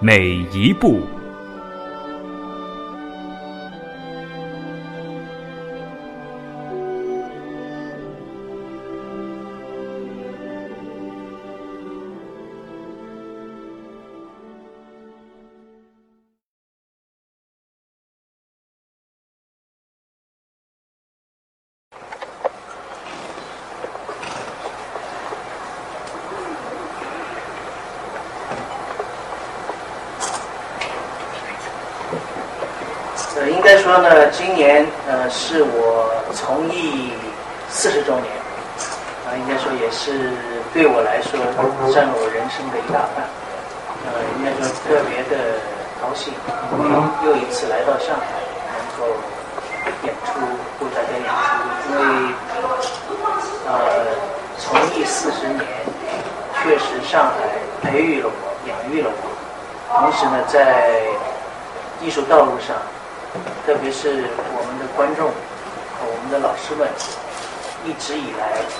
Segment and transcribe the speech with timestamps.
[0.00, 1.17] 每一步。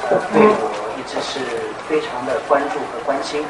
[0.08, 1.38] 对我一直是
[1.88, 3.44] 非常的关注和关心，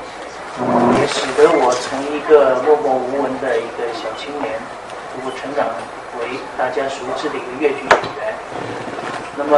[0.98, 4.58] 也使得我从一个默默无闻的一个小青年，
[5.14, 5.66] 逐步成长
[6.18, 8.34] 为大家熟知的一个粤剧演员。
[9.38, 9.54] 那么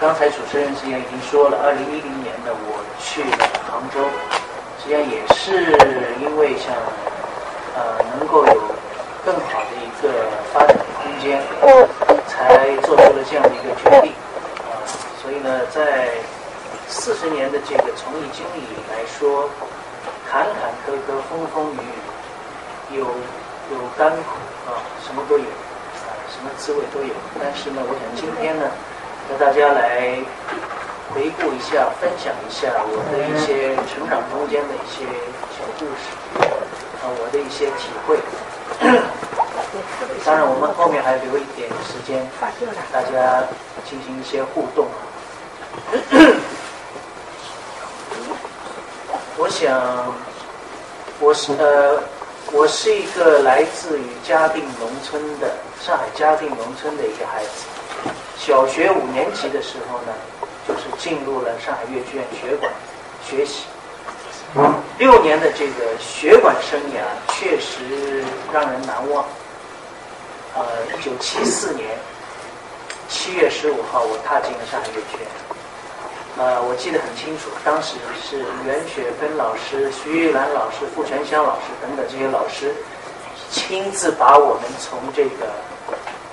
[0.00, 3.26] 刚才主持人实际上已经说了，二零一零年呢，我去
[3.66, 4.06] 杭州，
[4.78, 5.74] 实际上也是
[6.22, 6.70] 因为像
[7.74, 8.54] 呃能够有
[9.26, 11.42] 更好的一个发展的空间，
[12.28, 14.14] 才做出了这样的一个决定。
[15.20, 16.08] 所以呢，在
[16.88, 19.50] 四十年的这个从艺经历来说，
[20.26, 27.12] 坎坎坷坷、风风雨雨，有有甘苦啊，什么都有啊，什么滋味都有。
[27.38, 28.64] 但是呢，我想今天呢，
[29.28, 30.16] 和大家来
[31.12, 35.04] 回顾一下、分享一下我的一些成长中间的一些
[35.52, 36.16] 小故事
[37.02, 38.18] 啊，我的一些体会。
[40.24, 42.28] 当然，我们后面还留一点时间，
[42.92, 43.44] 大家
[43.88, 44.86] 进行一些互动。
[49.36, 50.14] 我想，
[51.18, 52.02] 我是呃，
[52.52, 55.50] 我是一个来自于嘉定农村的
[55.80, 57.66] 上海嘉定农村的一个孩子。
[58.36, 60.12] 小学五年级的时候呢，
[60.68, 62.70] 就是进入了上海越剧院学馆
[63.24, 63.64] 学习。
[64.98, 67.00] 六年的这个学馆生涯
[67.32, 69.24] 确实让人难忘。
[70.54, 70.64] 呃，
[70.96, 71.88] 一九七四年
[73.08, 75.26] 七月十五号，我踏进了上海粤剧院。
[76.38, 82.74] 呃，我记得很清楚，当时是袁雪芬老师、徐玉兰老师、傅全香老师等等这些老师
[83.50, 85.52] 亲自把我们从这个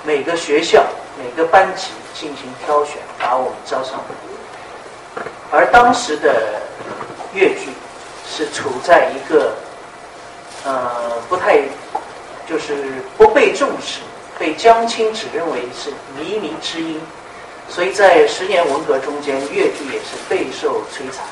[0.03, 0.85] 每个学校、
[1.17, 3.99] 每个班级进行挑选，把我们招上。
[5.51, 6.61] 而当时的
[7.33, 7.69] 粤剧
[8.29, 9.53] 是处在一个
[10.63, 11.61] 呃不太
[12.47, 14.01] 就是不被重视。
[14.39, 17.01] 被江青指认为是靡靡之音，
[17.67, 21.25] 所以在十年文革中间，粤剧也是备受摧残。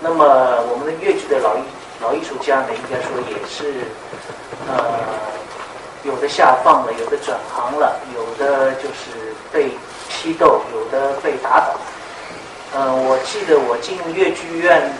[0.00, 0.24] 那么
[0.70, 1.60] 我们的粤剧的老艺
[2.00, 3.82] 老艺术家呢，应该说也是，
[4.68, 4.78] 呃，
[6.04, 9.70] 有的下放了，有的转行了，有的就是被
[10.08, 11.76] 批斗，有的被打倒。
[12.76, 14.92] 嗯，我记得我进粤剧院，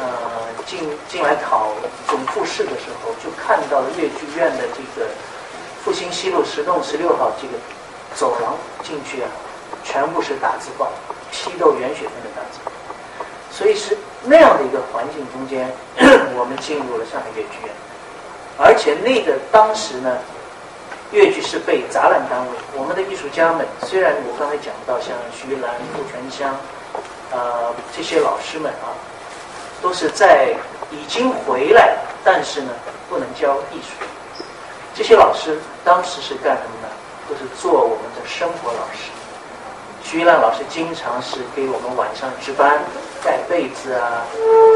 [0.00, 0.08] 呃，
[0.66, 1.70] 进进来考
[2.08, 5.06] 总复试的时候，就看到了粤剧院的这个。
[5.84, 7.54] 复兴西路十栋十六号这个
[8.14, 9.28] 走廊进去啊，
[9.82, 10.88] 全部是大字报，
[11.32, 12.72] 批斗袁雪芬的大字报。
[13.50, 15.70] 所以是那样的一个环境中间，
[16.36, 17.72] 我们进入了上海越剧院。
[18.58, 20.18] 而且那个当时呢，
[21.12, 26.54] 越剧是被杂乱单位，我们的艺术家们虽然我刚才讲到像徐兰、傅全香，
[27.32, 28.92] 呃这些老师们啊，
[29.80, 30.54] 都是在
[30.90, 32.70] 已经回来，但是呢
[33.08, 34.04] 不能教艺术。
[35.00, 36.88] 这些老师当时是干什么呢？
[37.26, 39.08] 都是做我们的生活老师。
[40.02, 42.78] 徐一兰老师经常是给我们晚上值班
[43.24, 44.26] 盖被子啊，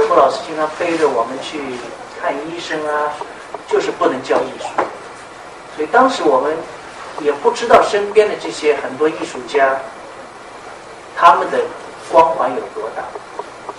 [0.08, 1.60] 傅老师经常背着我们去
[2.22, 3.12] 看医生啊，
[3.68, 4.68] 就是不能教艺术。
[5.76, 6.56] 所以当时我们
[7.20, 9.78] 也不知道身边的这些很多艺术家，
[11.14, 11.58] 他们的
[12.10, 13.02] 光环有多大，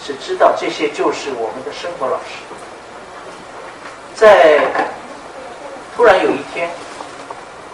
[0.06, 2.38] 只知道这些就是我们的生活老师。
[4.14, 4.62] 在
[5.96, 6.70] 突然有一天，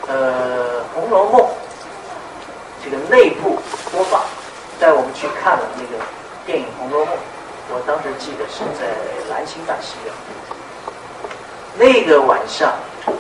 [0.08, 1.42] 呃，《红楼梦》
[2.84, 3.58] 这个内部
[3.92, 4.22] 播放，
[4.80, 6.04] 带我们去看了那个
[6.46, 7.16] 电影《红楼梦》。
[7.74, 8.94] 我当时记得是在
[9.28, 10.14] 兰心大戏院，
[11.80, 12.76] 那个晚上，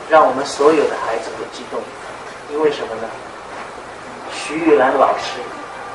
[0.07, 1.81] 让我们所有的孩子都激动，
[2.51, 3.09] 因为什么呢？
[4.31, 5.42] 徐玉兰老师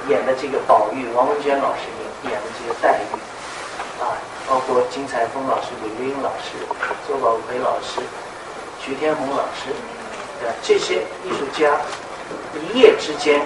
[0.08, 1.86] 演的这个宝玉，王文娟老师
[2.24, 4.18] 演演的这个黛玉，啊，
[4.48, 6.58] 包括金彩峰老师、李玉英老师、
[7.06, 8.00] 周宝奎老师、
[8.86, 9.74] 徐天红老师，
[10.40, 11.72] 对这些艺术家，
[12.54, 13.42] 一夜之间，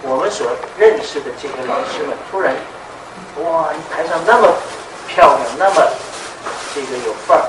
[0.00, 2.56] 我们所认识的这些老师们突然。
[3.42, 3.68] 哇！
[3.76, 4.48] 你台上那么
[5.06, 5.86] 漂亮，那么
[6.74, 7.44] 这个有范儿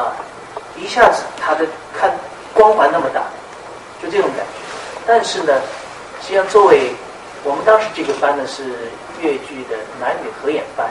[0.00, 0.16] 啊！
[0.76, 2.10] 一下子他的看
[2.54, 3.20] 光环那么大，
[4.02, 4.52] 就这种感觉。
[5.06, 5.52] 但是呢，
[6.22, 6.94] 实际上作为
[7.44, 8.64] 我们当时这个班呢是
[9.20, 10.88] 越剧的男女合演班，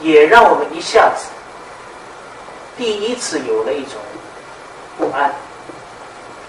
[0.00, 1.26] 也让我们一下子
[2.80, 4.00] 第一次有了一种
[4.96, 5.30] 不安，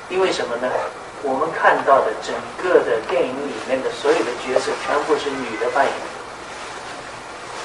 [0.08, 0.72] 因为什么呢？
[1.24, 2.34] 我们看到的整
[2.64, 5.94] 个的电影里面的所有的角色全部是女的扮演。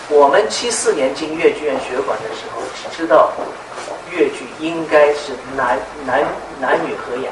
[0.08, 3.30] 我们七四年进越剧院学馆的时候，只知道
[4.10, 6.24] 越剧应该是男男
[6.60, 7.30] 男女合演，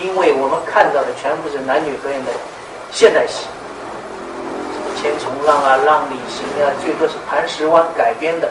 [0.00, 2.32] 因为我们看到的全部是男女合演的
[2.90, 3.44] 现代戏，
[5.02, 8.50] 《千重浪》啊，《浪里行》啊，最多是《磐石湾》改编的，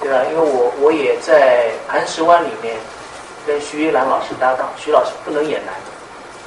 [0.00, 0.24] 对吧？
[0.30, 2.76] 因为我我也在《磐石湾》里面
[3.46, 5.74] 跟徐玉兰老师搭档，徐老师不能演男。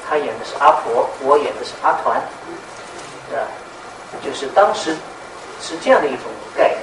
[0.07, 2.21] 他演的是阿婆，我演的是阿团，
[3.29, 3.47] 对吧，
[4.21, 4.93] 就是当时
[5.61, 6.25] 是这样的一种
[6.55, 6.79] 概念。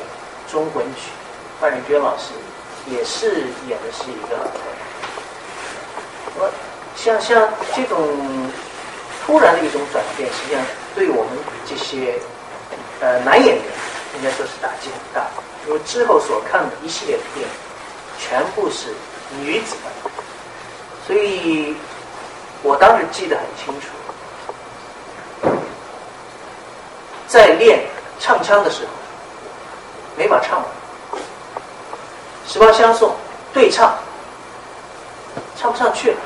[0.50, 1.10] 中魂曲，
[1.60, 2.32] 范仁娟老师
[2.86, 4.50] 也是演的是一个。
[6.38, 6.50] 我
[6.96, 7.98] 像像这种
[9.26, 10.62] 突然的一种转变，实际上
[10.94, 11.32] 对我们
[11.68, 12.14] 这些
[13.00, 13.64] 呃男演员
[14.16, 15.28] 应该说是打击很大，
[15.68, 17.50] 我之后所看的一系列的电影
[18.18, 18.88] 全部是
[19.40, 20.10] 女子的，
[21.06, 21.76] 所以。
[22.60, 23.86] 我当时记得很清楚，
[27.28, 27.86] 在练
[28.18, 28.90] 唱腔的时候，
[30.16, 30.66] 没法唱完。
[32.48, 33.14] 十八相送
[33.52, 33.96] 对唱，
[35.56, 36.16] 唱不上去了，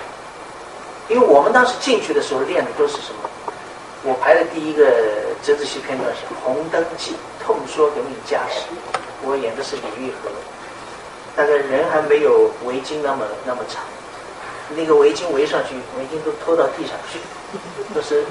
[1.11, 3.29] 因为我们当时进去的时候练的都是什么？
[4.05, 4.87] 我排的第一个
[5.43, 7.13] 折子戏片段是《红灯记》，
[7.45, 8.63] 痛说革命家史，
[9.25, 10.31] 我演的是李玉和，
[11.37, 13.83] 大概人还没有围巾那么那么长。
[14.75, 17.19] 那个围巾围上去，围巾都拖到地上去，
[17.95, 18.25] 都是。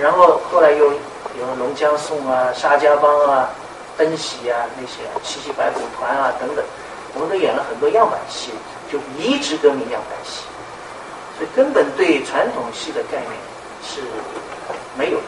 [0.00, 0.92] 然后后来又有
[1.58, 3.48] 《龙江颂》啊、《沙家浜》啊、
[4.00, 6.64] 《恩喜》啊那些啊，《七七白虎团》啊等等，
[7.14, 8.50] 我们都演了很多样板戏，
[8.90, 10.42] 就移植革命样板戏，
[11.36, 13.32] 所以根本对传统戏的概念
[13.82, 14.00] 是
[14.96, 15.18] 没有。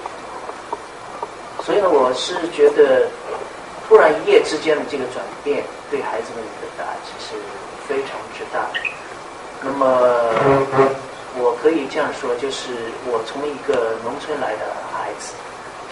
[1.65, 3.07] 所以呢，我是觉得，
[3.91, 7.35] 突然一夜之间的这个转变，对孩子们的打击是
[7.89, 8.79] 非常之大的。
[9.61, 9.85] 那么，
[11.35, 12.71] 我可以这样说，就是
[13.05, 14.65] 我从一个农村来的
[14.95, 15.35] 孩子，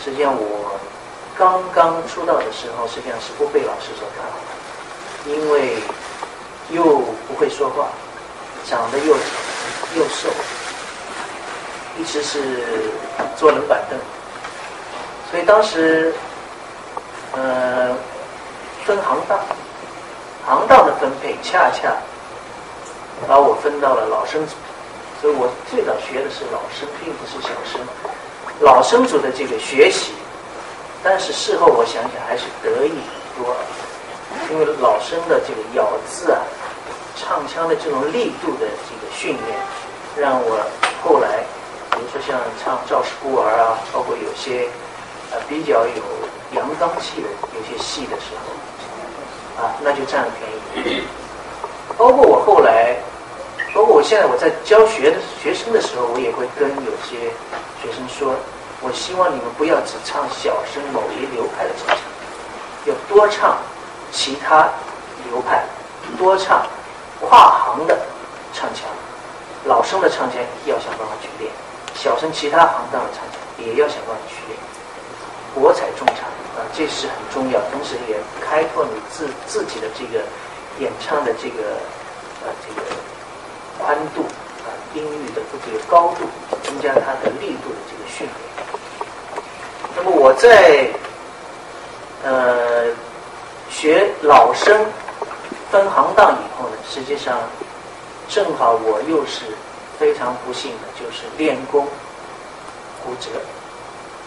[0.05, 0.79] 实际上我
[1.37, 5.75] 刚刚出道的时候，实际上是不被老师所看好的，因为
[6.71, 7.89] 又不会说话，
[8.65, 9.17] 长得又
[9.97, 10.29] 又瘦，
[11.99, 12.62] 一直是
[13.37, 13.99] 坐冷板凳，
[15.33, 16.14] 所以当时，
[17.38, 17.95] 呃，
[18.85, 19.38] 分行当，
[20.45, 21.95] 行当的分配恰恰。
[23.26, 24.54] 把我分到了老生组，
[25.21, 27.80] 所以我最早学的是老生，并不是小生。
[28.61, 30.12] 老生组的这个学习，
[31.02, 32.95] 但是事后我想想还是得益
[33.37, 33.57] 多，
[34.50, 36.38] 因为老生的这个咬字啊、
[37.16, 39.59] 唱腔的这种力度的这个训练，
[40.16, 40.64] 让我
[41.02, 41.42] 后来，
[41.90, 44.68] 比如说像唱《赵氏孤儿》啊，包括有些
[45.33, 46.02] 呃比较有
[46.52, 51.02] 阳刚气的有些戏的时候，啊，那就占了便宜。
[51.97, 52.97] 包括我后来，
[53.75, 57.31] 包括我现在我在教学的学生的时候，我也会跟有些
[57.83, 58.35] 学生说，
[58.81, 61.99] 我希望你们不要只唱小生某一流派的唱腔，
[62.87, 63.59] 要多唱
[64.12, 64.69] 其他
[65.28, 65.64] 流派，
[66.17, 66.64] 多唱
[67.21, 67.99] 跨行的
[68.55, 68.85] 唱腔，
[69.64, 71.52] 老生的唱腔要想办法去练，
[71.95, 74.59] 小生其他行当的唱腔也要想办法去练，
[75.55, 76.19] 博采众长
[76.57, 80.25] 啊，这是很重要，同时也开拓你自自己的这个。
[80.81, 81.75] 演唱的这个
[82.45, 82.87] 呃这个
[83.81, 84.23] 宽度
[84.62, 86.25] 啊音域的这个高度，
[86.62, 88.33] 增加它的力度的这个训练。
[89.97, 90.88] 那么我在
[92.23, 92.87] 呃
[93.69, 94.87] 学老生
[95.73, 97.40] 分行当以后呢，实际上
[98.28, 99.47] 正好我又是
[99.99, 101.85] 非常不幸的，就是练功
[103.05, 103.31] 骨折，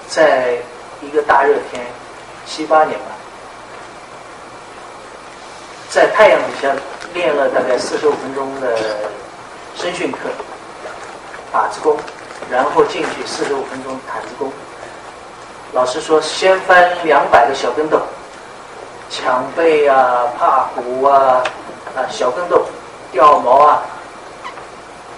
[0.09, 0.57] 在
[1.01, 1.85] 一个大热天
[2.45, 3.05] 七八年吧。
[5.89, 6.73] 在太阳底下
[7.13, 8.77] 练了大概四十五分钟的
[9.75, 10.17] 声训课，
[11.51, 11.97] 把子功，
[12.49, 14.51] 然后进去四十五分钟毯子功。
[15.73, 18.01] 老师说，先翻两百个小跟斗，
[19.09, 21.43] 抢背啊、怕虎啊、
[21.95, 22.65] 啊小跟斗、
[23.11, 23.81] 掉毛啊。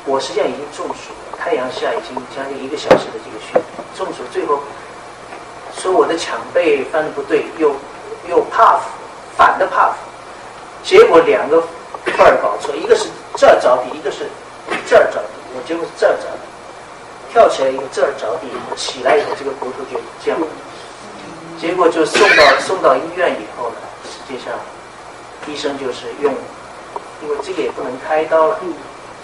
[0.06, 3.64] 我实际上已经中暑了，太阳下已经将近一个小时的这个训练，
[3.96, 4.60] 中暑最后
[5.84, 7.76] 说我的抢背翻的不对，又
[8.30, 8.80] 又怕
[9.36, 9.92] 反的怕
[10.82, 11.62] 结果两个
[12.06, 14.30] 份儿搞错，一个是这儿着地，一个是
[14.88, 16.48] 这儿着地，我结果是这儿着地。
[17.34, 18.48] 跳起来以后这儿着地，
[18.78, 20.40] 起来以后这个骨头就这样，
[21.60, 23.76] 结果就送到送到医院以后呢，
[24.06, 24.54] 实际上
[25.48, 26.34] 医生就是用，
[27.22, 28.60] 因为这个也不能开刀了，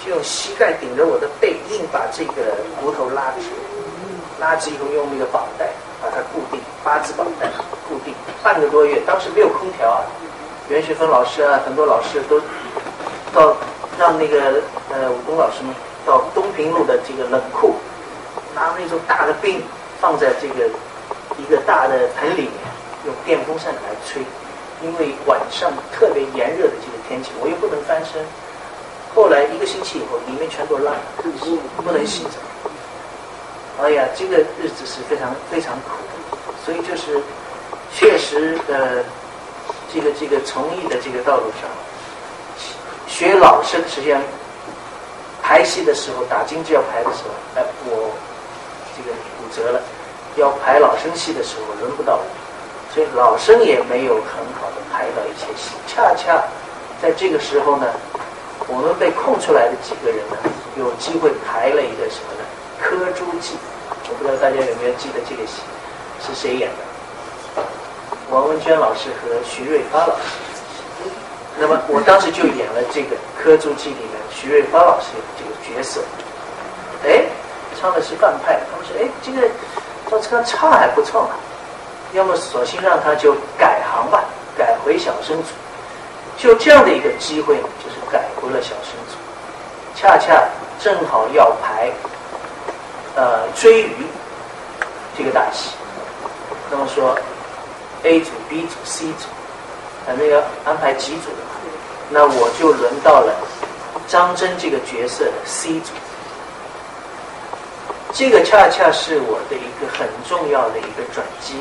[0.03, 2.33] 就用膝盖顶着我的背，硬把这个
[2.81, 3.47] 骨头拉直，
[4.41, 5.69] 拉直以后用那个绑带
[6.33, 7.47] 固定，八字绑带
[7.88, 10.01] 固定，半个多月，当时没有空调啊，
[10.69, 12.39] 袁学芬老师啊，很多老师都
[13.33, 13.55] 到
[13.97, 15.73] 让那个呃武功老师们
[16.05, 17.75] 到东平路的这个冷库。
[18.55, 19.61] 拿那种大的冰
[20.01, 20.67] 放在这个
[21.38, 22.53] 一个大的盆里面，
[23.05, 24.21] 用电风扇来吹，
[24.81, 28.21] 因为晚上特别炎热的这个天气，我又不能翻身。
[29.15, 31.01] 后来一个星期以后，里面全都烂了，
[31.77, 32.31] 不能洗澡。
[33.81, 37.21] 哎呀，这个日子是非常非常苦的，所以就是
[37.95, 39.03] 确实呃，
[39.93, 41.69] 这个这个从艺的这个道路上，
[43.07, 44.21] 学老生实际上
[45.41, 48.12] 排戏的时候，打京剧要排的时候，哎我。
[49.01, 49.81] 这个骨折了，
[50.36, 52.25] 要排老生戏的时候轮不到我，
[52.93, 55.71] 所以老生也没有很好的排到一些戏。
[55.88, 56.43] 恰恰
[57.01, 57.88] 在这个时候呢，
[58.67, 60.36] 我们被空出来的几个人呢，
[60.75, 62.43] 有机会排了一个什么呢？
[62.81, 63.55] 《柯朱记》，
[64.09, 65.62] 我不知道大家有没有记得这个戏
[66.25, 67.63] 是谁演的？
[68.31, 71.12] 王文娟老师和徐瑞发老师。
[71.59, 75.07] 那么我当时就演了这个《柯朱记》里面徐瑞发老师
[75.38, 76.01] 这个角色。
[77.05, 77.25] 哎。
[77.79, 79.48] 唱的是范派，他们说：“哎，这个
[80.12, 81.29] 赵志刚唱还不错嘛，
[82.12, 84.25] 要么索性让他就改行吧，
[84.57, 85.50] 改回小生组。
[86.38, 89.15] 就这样的一个机会，就是改回了小生组。
[89.95, 90.43] 恰恰
[90.77, 91.89] 正好要排
[93.19, 94.07] 呃追鱼
[95.17, 95.71] 这个大戏，
[96.71, 97.13] 那么说
[98.03, 99.27] A 组、B 组、C 组，
[100.07, 101.51] 反正要安排几组的嘛，
[102.09, 103.35] 那我就轮到了
[104.07, 105.91] 张真这个角色的 C 组。”
[108.15, 111.55] 这个恰恰是我的一个很重要的一个转机，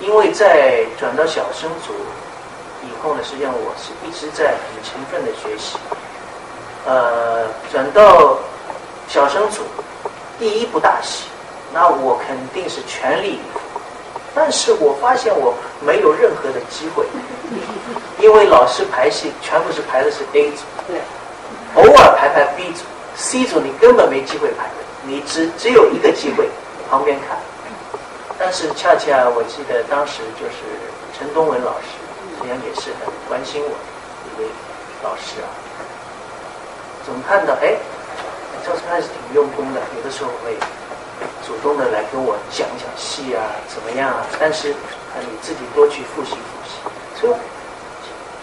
[0.00, 1.94] 因为在转到小生组
[2.82, 5.78] 以后呢，实际上我是一直在很勤奋的学习。
[6.84, 8.36] 呃，转到
[9.08, 9.62] 小生组，
[10.40, 11.26] 第一部大戏，
[11.72, 13.60] 那我肯定是全力以赴。
[14.34, 15.54] 但是我发现我
[15.84, 17.04] 没有任何的机会，
[18.18, 20.62] 因为老师排戏全部是排的是 A 组，
[21.74, 22.80] 偶尔排排 B 组
[23.16, 24.64] ，C 组你根本没机会排。
[25.02, 26.48] 你只只有一个机会，
[26.88, 27.38] 旁边看。
[28.38, 30.56] 但是恰恰我记得当时就是
[31.18, 31.86] 陈东文老师，
[32.38, 33.74] 实际上也是很关心我的
[34.24, 34.48] 一位
[35.02, 35.48] 老师啊。
[37.04, 37.76] 总看到哎，
[38.70, 40.54] 当时还是挺用功的，有的时候会
[41.44, 44.24] 主动的来跟我讲讲戏啊，怎么样啊？
[44.38, 46.78] 但是啊，你自己多去复习复习。
[47.20, 47.34] 所以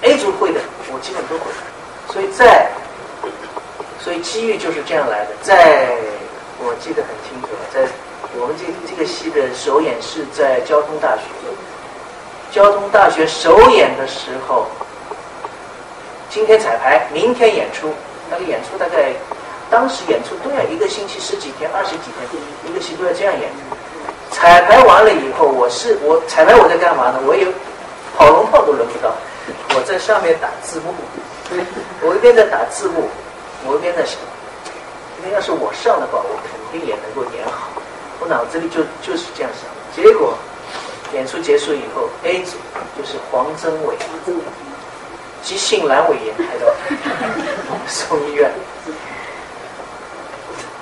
[0.02, 0.60] A 组会的，
[0.92, 1.46] 我基本都会。
[2.12, 2.68] 所以在，
[4.04, 5.96] 所以机遇就是这样来的，在。
[6.60, 7.88] 我记得很清楚，在
[8.36, 11.22] 我们这这个戏的首演是在交通大学。
[12.52, 14.66] 交通大学首演的时候，
[16.30, 17.94] 今天彩排，明天演出。
[18.30, 19.14] 那个演出大概
[19.70, 22.28] 当时演出都要一个星期十几天、二十几天，
[22.70, 23.50] 一个戏都要这样演。
[24.32, 27.20] 彩排完了以后，我是我彩排我在干嘛呢？
[27.26, 27.52] 我有
[28.16, 29.14] 跑龙套都轮不到，
[29.76, 30.94] 我在上面打字幕。
[32.02, 33.10] 我一边在打字幕，
[33.66, 34.20] 我一边在想。
[35.20, 37.70] 因为要是我上的话，我肯定也能够演好。
[38.20, 39.68] 我脑子里就就是这样想。
[39.96, 40.38] 结果
[41.14, 42.58] 演出结束以后，A 组
[42.98, 43.96] 就是黄增伟，
[45.42, 46.68] 急性阑尾炎开刀，
[47.88, 48.52] 送医院。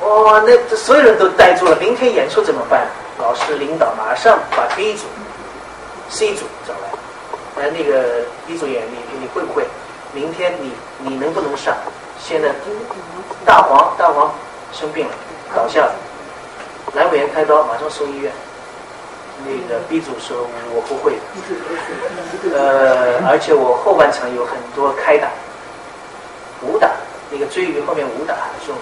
[0.02, 1.76] 哇，那这所有人都呆住了。
[1.78, 2.88] 明天演出怎么办？
[3.18, 5.06] 老师领导马上把 B 组、
[6.10, 7.64] C 组找来。
[7.64, 9.66] 哎，那个 B 组演你你会不会？
[10.14, 11.76] 明天你你能不能上？
[12.20, 12.50] 现在
[13.46, 14.34] 大黄大黄
[14.74, 15.14] 生病了，
[15.56, 15.94] 倒下了，
[16.96, 18.32] 阑尾炎开刀，马上送医院。
[19.46, 21.20] 那个 B 组说我不会，
[22.54, 25.28] 呃，而且我后半场有很多开打，
[26.62, 26.90] 武打，
[27.30, 28.74] 那个追鱼后面武打很重，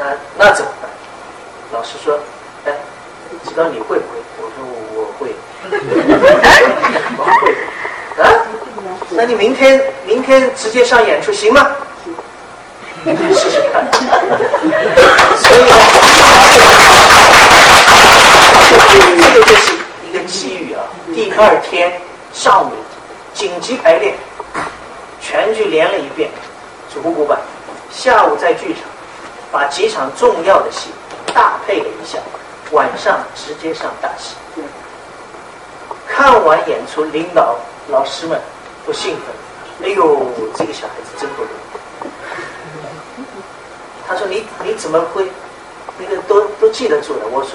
[0.00, 0.88] 那那怎么办？
[1.72, 2.18] 老师说，
[2.64, 2.72] 哎，
[3.44, 4.16] 知道你会不会？
[4.38, 4.64] 我说
[4.94, 5.34] 我会，
[7.18, 7.52] 我会
[8.22, 8.24] 啊。
[9.10, 11.76] 那你明天明天直接上演出行吗？
[13.04, 13.84] 试试看。
[15.36, 15.74] 所以呢，
[19.34, 19.74] 这个就是
[20.08, 20.80] 一个机遇啊。
[21.14, 22.00] 第二天
[22.32, 22.72] 上午
[23.34, 24.14] 紧急排练，
[25.20, 26.30] 全剧连了一遍，
[26.92, 27.38] 主鼓板。
[27.92, 28.82] 下午在剧场
[29.52, 30.90] 把几场重要的戏
[31.34, 32.18] 搭配了一下，
[32.72, 34.36] 晚上直接上大戏。
[36.06, 37.56] 看完演出，领导
[37.88, 38.40] 老师们
[38.86, 41.54] 都兴奋，哎呦，这个小孩子真不容易。
[44.06, 45.30] 他说：“你你怎么会
[45.96, 47.52] 那个都都记得住了？”我说：“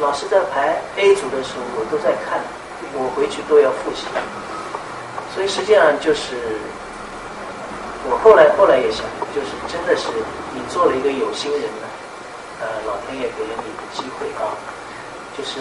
[0.00, 2.40] 老师在排 A 组的时候，我都在看，
[2.92, 4.04] 我回去都要复习。”
[5.34, 6.36] 所以实际上就是
[8.08, 9.04] 我后来后来也想，
[9.34, 10.08] 就是真的是
[10.54, 11.86] 你做了一个有心人呢，
[12.60, 14.54] 呃，老天爷给了你一个机会啊，
[15.36, 15.60] 就是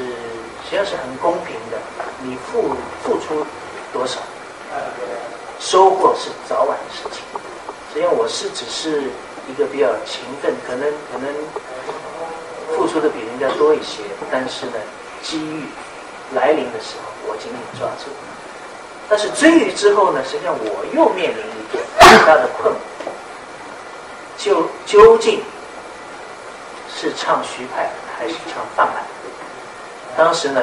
[0.64, 1.78] 实际上是很公平的，
[2.24, 3.46] 你付付出
[3.94, 4.20] 多少，
[5.60, 7.22] 收获是早晚的事情。
[7.94, 9.10] 实际上我是只是。
[9.50, 11.28] 一个比较勤奋，可能可能
[12.78, 14.74] 付出的比人家多一些，但是呢，
[15.24, 15.66] 机遇
[16.36, 18.06] 来临的时候，我紧紧抓住。
[19.10, 21.81] 但是追鱼之后呢，实际上我又面临一个
[22.12, 22.78] 很大的困惑，
[24.38, 25.42] 就究竟
[26.94, 29.02] 是唱徐派还是唱范派？
[30.18, 30.62] 当时呢，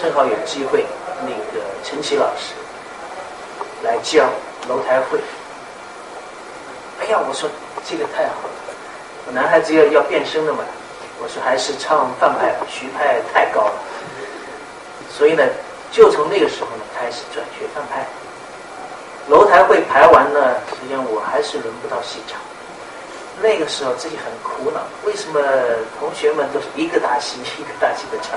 [0.00, 0.84] 正好有机会，
[1.22, 2.54] 那个陈奇老师
[3.82, 4.28] 来教
[4.68, 5.18] 楼台会。
[7.00, 7.48] 哎呀，我说
[7.88, 8.74] 这个太好了，
[9.26, 10.62] 我男孩子要要变声的嘛，
[11.18, 13.72] 我说还是唱范派，徐派太高了，
[15.10, 15.42] 所以呢，
[15.90, 18.06] 就从那个时候呢开始转学范派。
[19.30, 22.40] 楼台会排完呢，实际上我还是轮不到戏场。
[23.40, 25.40] 那个时候自己很苦恼，为什么
[26.00, 28.36] 同学们都是一个大戏一个大戏的唱？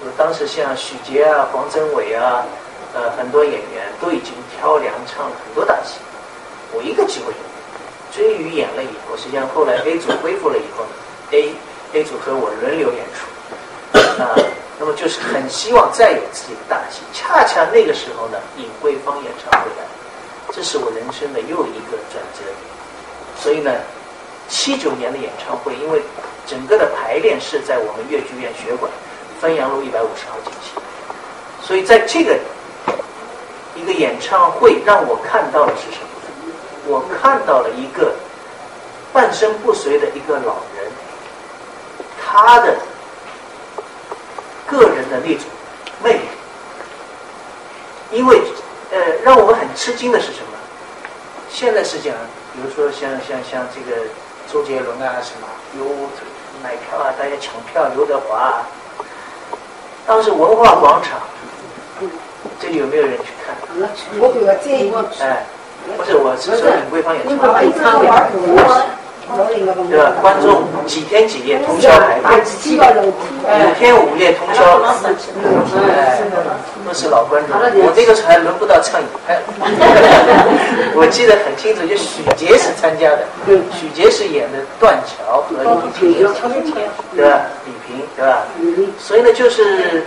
[0.00, 2.42] 我当时像许杰啊、黄真伟啊，
[2.94, 6.00] 呃，很多演员都已经挑梁唱了很多大戏，
[6.72, 7.76] 我一个机会都没有。
[8.10, 10.90] 追鱼演了以后，实际上后来 A 组恢复了以后呢
[11.32, 11.52] ，A
[12.00, 14.34] A 组和我轮流演出，啊，
[14.80, 17.02] 那么就是很希望再有自己的大戏。
[17.12, 19.84] 恰恰那个时候呢，尹桂芳演唱会来，
[20.54, 22.44] 这是我人生的又一个转折。
[23.40, 23.72] 所以呢，
[24.48, 26.00] 七九年的演唱会，因为
[26.46, 28.90] 整个的排练是在我们粤剧院学馆
[29.40, 30.80] 汾阳路一百五十号进行，
[31.60, 32.38] 所以在这个
[33.74, 36.06] 一个演唱会让我看到的是什么？
[36.86, 38.14] 我看到了一个
[39.10, 40.92] 半身不遂的一个老人，
[42.22, 42.76] 他的
[44.66, 45.44] 个人的那种
[46.02, 46.20] 魅力，
[48.12, 48.40] 因为
[48.90, 50.46] 呃，让我们很吃惊的是什么？
[51.48, 52.14] 现在是讲，
[52.52, 54.02] 比如说像像像这个
[54.52, 55.46] 周杰伦啊，什么
[55.78, 55.84] 有
[56.62, 58.66] 买票啊，大家抢票，刘德华啊，
[60.06, 61.20] 当时文化广场，
[62.60, 63.54] 这里有没有人去看？
[64.20, 65.44] 我这个建议，哎。
[65.98, 67.70] 不是，我是说尹桂芳演唱会，
[69.88, 70.12] 对吧？
[70.20, 72.44] 观众几天几夜通宵排练，
[73.02, 73.12] 五
[73.78, 74.80] 天五夜通宵，
[75.88, 76.20] 哎，
[76.86, 77.56] 都是老观众。
[77.84, 79.40] 我这个时候还轮不到唱尹派，
[80.94, 83.24] 我记得很清楚，就许杰是参加的，
[83.72, 86.12] 许杰是演的断桥和李平，
[87.16, 87.40] 对吧？
[87.64, 88.44] 李平，对吧？
[88.98, 90.04] 所以呢，就是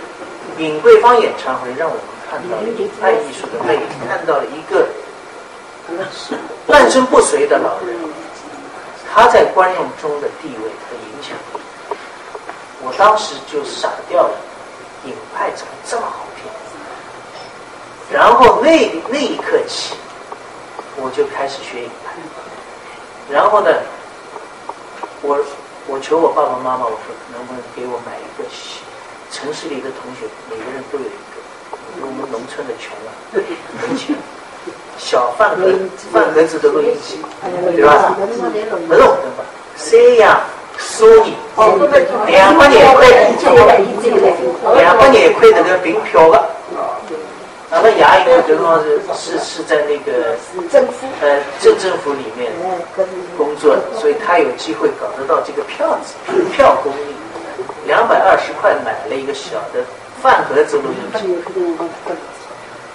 [0.58, 4.86] 尹桂芳演唱会让我们看到了尹派艺术的魅力，看到了一个。
[6.66, 7.96] 半身不遂的老人，
[9.12, 11.60] 他在观众中的地位和影响力，
[12.82, 14.34] 我当时就傻掉了。
[15.04, 16.50] 影派怎么这么好听？
[18.12, 19.94] 然后那那一刻起，
[20.96, 22.12] 我就开始学影派。
[23.30, 23.70] 然后呢，
[25.22, 25.38] 我
[25.86, 28.44] 我求我爸爸妈妈，我说能不能给我买一个
[29.30, 31.38] 城市里的同学每个人都有一个，
[32.02, 34.16] 我们农村的穷啊，没钱。
[35.08, 35.62] 小饭盒、
[36.12, 37.18] 饭盒子的录音机，
[37.74, 38.14] 对吧？
[38.86, 39.44] 不是红灯吧？
[39.74, 40.38] 三洋、
[40.76, 41.34] 索尼，
[42.26, 43.08] 两百廿块，
[44.74, 46.50] 两百廿块那个凭票的。
[47.70, 48.78] 那么爷因为就是说
[49.14, 50.36] 是是是在那个
[51.22, 52.52] 呃镇政府里面
[53.38, 57.16] 工作的，所以他有机会搞得到这个票子，凭票供应，
[57.86, 59.80] 两百二十块买了一个小的
[60.20, 61.34] 饭盒子录音机。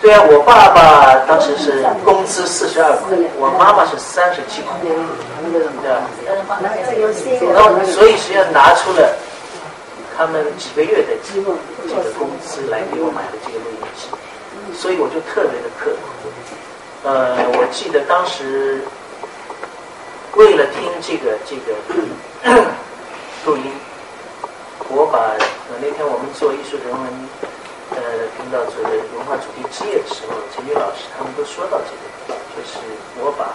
[0.04, 4.92] 对啊，我爸爸当时是工资四十二块，我妈妈是三十七块，对
[5.80, 6.60] 吧？
[7.54, 9.16] 然后所以实际上拿出了
[10.18, 11.56] 他们几个月的这个
[12.20, 14.10] 工资来给我买了这个录音机，
[14.78, 16.28] 所以我就特别的刻苦。
[17.08, 18.84] 呃，我记得当时
[20.36, 21.72] 为了听这个这个
[23.46, 23.72] 录音，
[24.90, 25.32] 我把
[25.80, 27.02] 那天我们做艺术人文。
[27.92, 27.98] 呃
[28.38, 32.80] 听到这个文化主题之夜的时候，陈军老师他们都说到这个，就是
[33.20, 33.54] 我把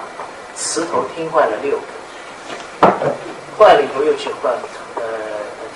[0.54, 1.86] 词头听坏了六个，
[3.58, 4.52] 坏了以后又去换，
[4.96, 5.02] 呃，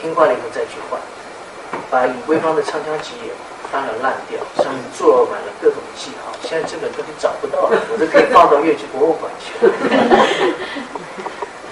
[0.01, 1.01] 听坏了以后再去换，
[1.91, 3.33] 把尹桂芳的唱腔集也
[3.71, 9.73] 翻了烂掉，上面做满了各种记号，现在这本东西找不到了，我都可以放到越剧博物馆去了。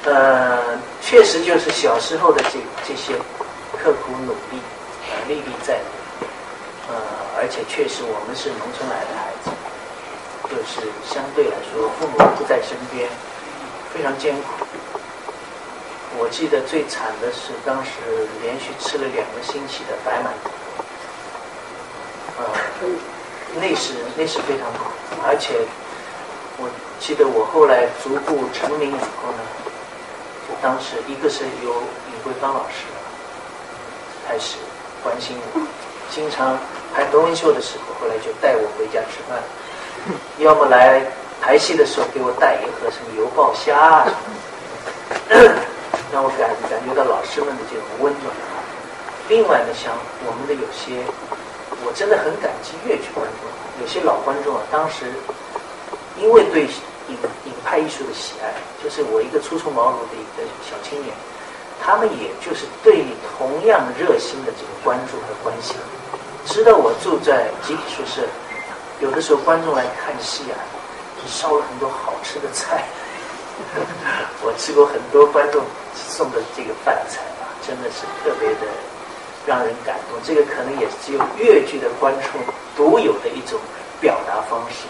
[0.11, 3.13] 呃，确实就是小时候的这这些
[3.77, 4.59] 刻苦努力，
[5.11, 6.00] 呃，历历在目。
[6.91, 6.97] 呃，
[7.39, 9.51] 而且确实我们是农村来的孩子，
[10.51, 13.09] 就是相对来说父母不在身边，
[13.95, 14.67] 非常艰苦。
[16.19, 20.51] 我记得最惨的是当时连续吃了两个星期的白馒头，
[22.43, 22.45] 呃，
[23.55, 24.91] 那是那是非常苦，
[25.25, 25.55] 而且
[26.59, 29.39] 我记得我后来逐步成名以后呢。
[30.49, 31.71] 就当时一个是由
[32.11, 32.91] 李桂芳老师
[34.27, 34.57] 开始
[35.01, 35.61] 关心我，
[36.11, 36.59] 经常
[36.95, 39.39] 拍德文秀的时候，后来就带我回家吃饭，
[40.39, 41.01] 要么来
[41.41, 44.07] 排戏的时候给我带一盒什么油爆虾啊，
[46.13, 48.35] 让我感感觉到老师们的这种温暖。
[49.29, 49.93] 另外呢，像
[50.27, 51.03] 我们的有些，
[51.87, 53.49] 我真的很感激越剧观众，
[53.81, 55.07] 有些老观众啊，当时
[56.19, 56.67] 因为对。
[57.09, 61.13] 影影派艺术的喜爱，就是我一个初出茅庐的一个小青年，
[61.83, 65.77] 他们也就是对你同样热心的这个关注和关心，
[66.47, 68.23] 知道我住在集体宿舍，
[69.01, 70.59] 有的时候观众来看戏啊，
[71.27, 72.85] 烧了很多好吃的菜，
[74.45, 75.65] 我吃过很多观众
[75.95, 78.67] 送的这个饭菜啊，真的是特别的
[79.47, 80.19] 让人感动。
[80.23, 82.41] 这个可能也是只有越剧的观众
[82.77, 83.59] 独有的一种
[84.01, 84.87] 表达方式。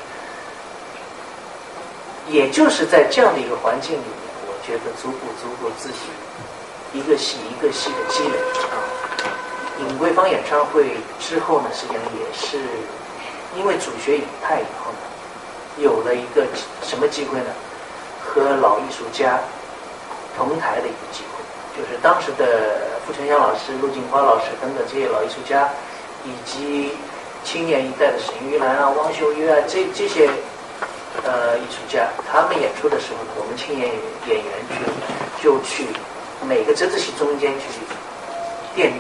[2.29, 6.07] 也就是在这样的一个环境里面，我觉得足够足够自己
[6.93, 8.37] 一个戏一个戏的积累
[8.71, 8.77] 啊。
[9.81, 12.59] 尹桂芳演唱会之后呢，实际上也是
[13.57, 14.99] 因为主学影派以后呢，
[15.79, 16.47] 有了一个
[16.83, 17.51] 什么机会呢？
[18.21, 19.39] 和老艺术家
[20.37, 21.43] 同台的一个机会，
[21.77, 25.69] 就是当时的傅全香老师、陆锦华老师等等这些老艺术家，
[26.25, 26.93] 以及
[27.43, 30.29] 青年一代的沈玉兰啊、汪秀玉啊，这这些。
[31.25, 33.91] 呃，艺术家他们演出的时候呢，我们青年
[34.29, 35.85] 演员去就去
[36.49, 37.67] 每个折子戏中间去
[38.75, 38.93] 垫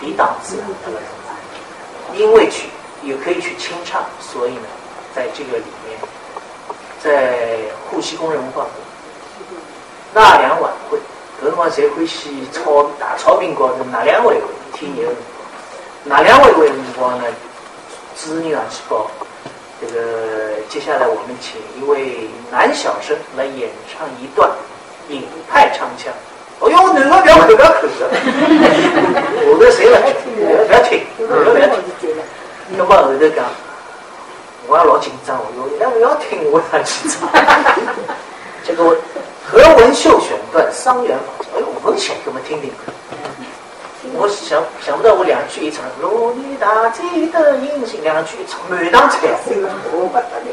[0.00, 0.56] 抵档子，
[2.14, 2.68] 因为去
[3.02, 4.66] 也可以去清唱，所以呢，
[5.14, 5.98] 在这个里面，
[7.02, 8.70] 在沪西工人文化馆
[10.12, 10.98] 纳凉晚会，
[11.40, 15.22] 搿辰光侪欢喜草大草坪高头纳凉晚会，天热的辰
[16.04, 17.24] 光，纳凉晚会的辰光呢，
[18.16, 19.10] 主持人上去报。
[19.80, 24.50] 这个接下来我们请一位男小生来演唱一段
[25.08, 26.12] 影派唱腔。
[26.60, 28.04] 哦哟，男的不要口不要口的，
[29.46, 30.14] 后头谁来听？
[30.36, 32.12] 不要不要听，不要不要听。
[32.76, 33.44] 那么后头讲，
[34.68, 37.28] 我也老紧张，我说你不要听，我上去唱。
[38.62, 38.94] 这个
[39.42, 42.70] 何文秀选段伤员法，哎呦，文秀，给我们听听。
[44.12, 49.28] 我想想不到，我两句一唱，如你大地的银杏，两句一唱，满堂彩，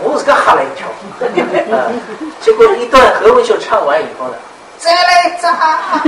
[0.02, 0.88] 我是个吓了一跳。
[2.40, 4.36] 结果一段何文秀唱完以后呢，
[4.80, 6.00] 再来一张，大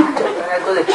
[0.48, 0.94] 家都在叫。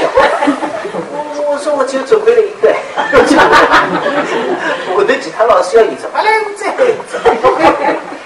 [1.10, 2.72] 我我说我只有准备了一个，
[4.96, 6.22] 我的吉他老师要一张，来
[6.56, 7.20] 再来一张。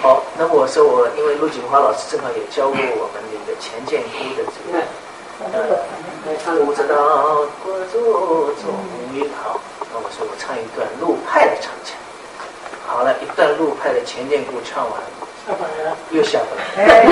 [0.00, 4.84] 好，那么我说我因为陆锦华老师正好也教过我们那个钱建功的这个。
[6.64, 6.94] 不知道
[7.64, 8.68] 国足终
[9.12, 9.58] 于好，
[9.92, 11.96] 那我说我唱一段陆派的唱腔。
[12.86, 14.92] 好了，一段陆派的《前剑故》唱完，
[16.10, 17.06] 又下不来。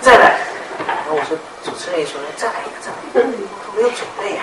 [0.00, 0.36] 再来，
[1.04, 2.00] 然后我说主持人。
[2.00, 3.20] 也说再来一个，再来一个，
[3.76, 4.42] 没有准备呀，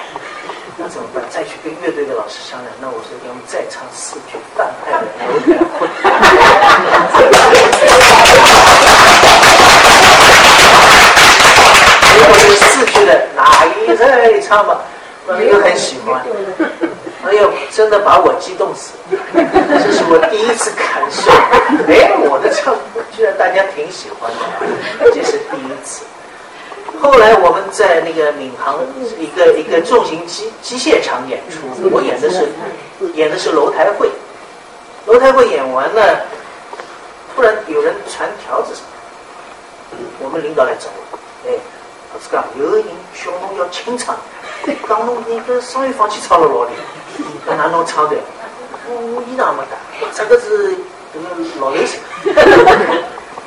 [0.77, 1.21] 那怎么办？
[1.29, 2.71] 再去跟乐队的老师商量。
[2.79, 4.97] 那我说，给我们再唱四句范派的
[5.27, 5.87] 《楼台会》。
[12.23, 14.81] 我这个四句的哪一在唱吧，
[15.27, 16.23] 朋友很喜欢。
[17.25, 19.19] 哎呦，真的把我激动死了！
[19.33, 21.29] 这是我第一次感受，
[21.87, 22.73] 哎，我的唱
[23.15, 26.03] 居然大家挺喜欢的，这是第一次。
[27.01, 28.79] 后来我们在那个闵行
[29.17, 32.49] 一个一个重型机机械厂演出，我演的是
[33.15, 34.11] 演的是楼台会，
[35.07, 36.25] 楼台会演完了，
[37.35, 38.75] 突然有人传条子，
[40.19, 41.53] 我们领导来找我，哎。
[42.21, 44.15] 是讲有 个人小侬要清唱，
[44.87, 48.17] 讲侬那个商业房去唱了老厉害，那哪能唱的？
[48.85, 49.77] 我我衣裳没带，
[50.13, 50.75] 这个是
[51.13, 51.25] 这个
[51.61, 51.99] 老流行。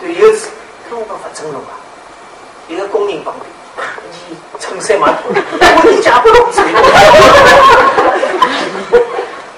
[0.00, 0.48] 对，有一次
[0.88, 1.76] 看我讲不正路啊，
[2.68, 3.44] 一个工人帮的，
[4.28, 5.32] 你衬衫嘛脱，
[5.84, 6.62] 我一家不弄走。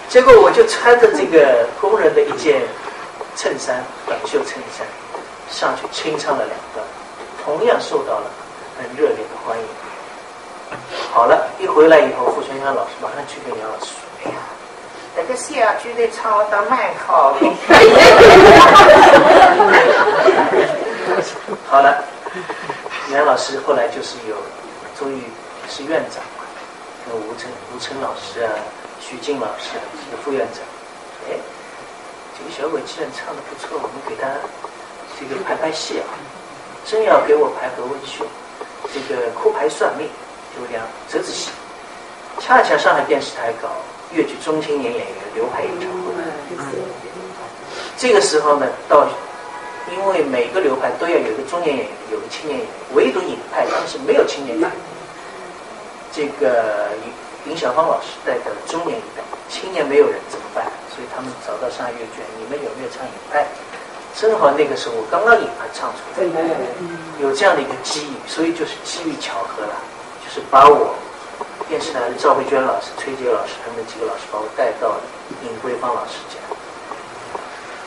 [0.08, 2.62] 结果我就穿着这个工人的一件
[3.36, 4.86] 衬衫，短袖衬衫，
[5.50, 6.84] 上去清唱了两段，
[7.44, 8.24] 同样受到了
[8.78, 9.64] 很热烈的欢迎。
[11.12, 13.92] 好了，一回来以后，傅春香老师马上去跟杨老师说
[14.24, 14.36] ：“哎呀，
[15.16, 17.46] 那个谢亚军的唱的蛮好的。
[21.70, 22.04] 好了，
[23.12, 24.34] 杨老师后来就是有，
[24.98, 25.22] 终于
[25.70, 26.42] 是院长嘛，
[27.06, 28.50] 跟吴成吴成老师啊、
[29.00, 30.60] 徐静老师啊几个副院长，
[31.28, 31.38] 哎，
[32.36, 34.26] 这个小鬼既然唱的不错，我们给他
[35.18, 36.10] 这个排排戏啊，
[36.84, 38.26] 真要给我排何文秀，
[38.92, 40.08] 这个哭牌算命，
[40.56, 41.50] 就两折子戏，
[42.40, 43.68] 恰恰上海电视台搞
[44.12, 46.12] 越剧中青年演员刘派演唱会，
[47.96, 49.06] 这个时候呢，到。
[49.92, 54.70] 因为每个流派都要有一个中年演员，有个青年演员，唯独影派当时没有青年演员。
[56.12, 57.12] 这个林
[57.52, 60.64] 林小芳老师带的中年一代，青年没有人怎么办？
[60.90, 63.46] 所以他们找到上海粤剧，你们有没有唱影派？
[64.16, 66.26] 正好那个时候我刚刚影派唱出来，
[67.20, 69.76] 有这样的一个机遇，所以就是机遇巧合了，
[70.24, 70.96] 就是把我
[71.68, 75.00] 电视台的赵慧娟老师、崔杰老师他们几个老师把我带到了
[75.44, 76.40] 尹桂芳老师家。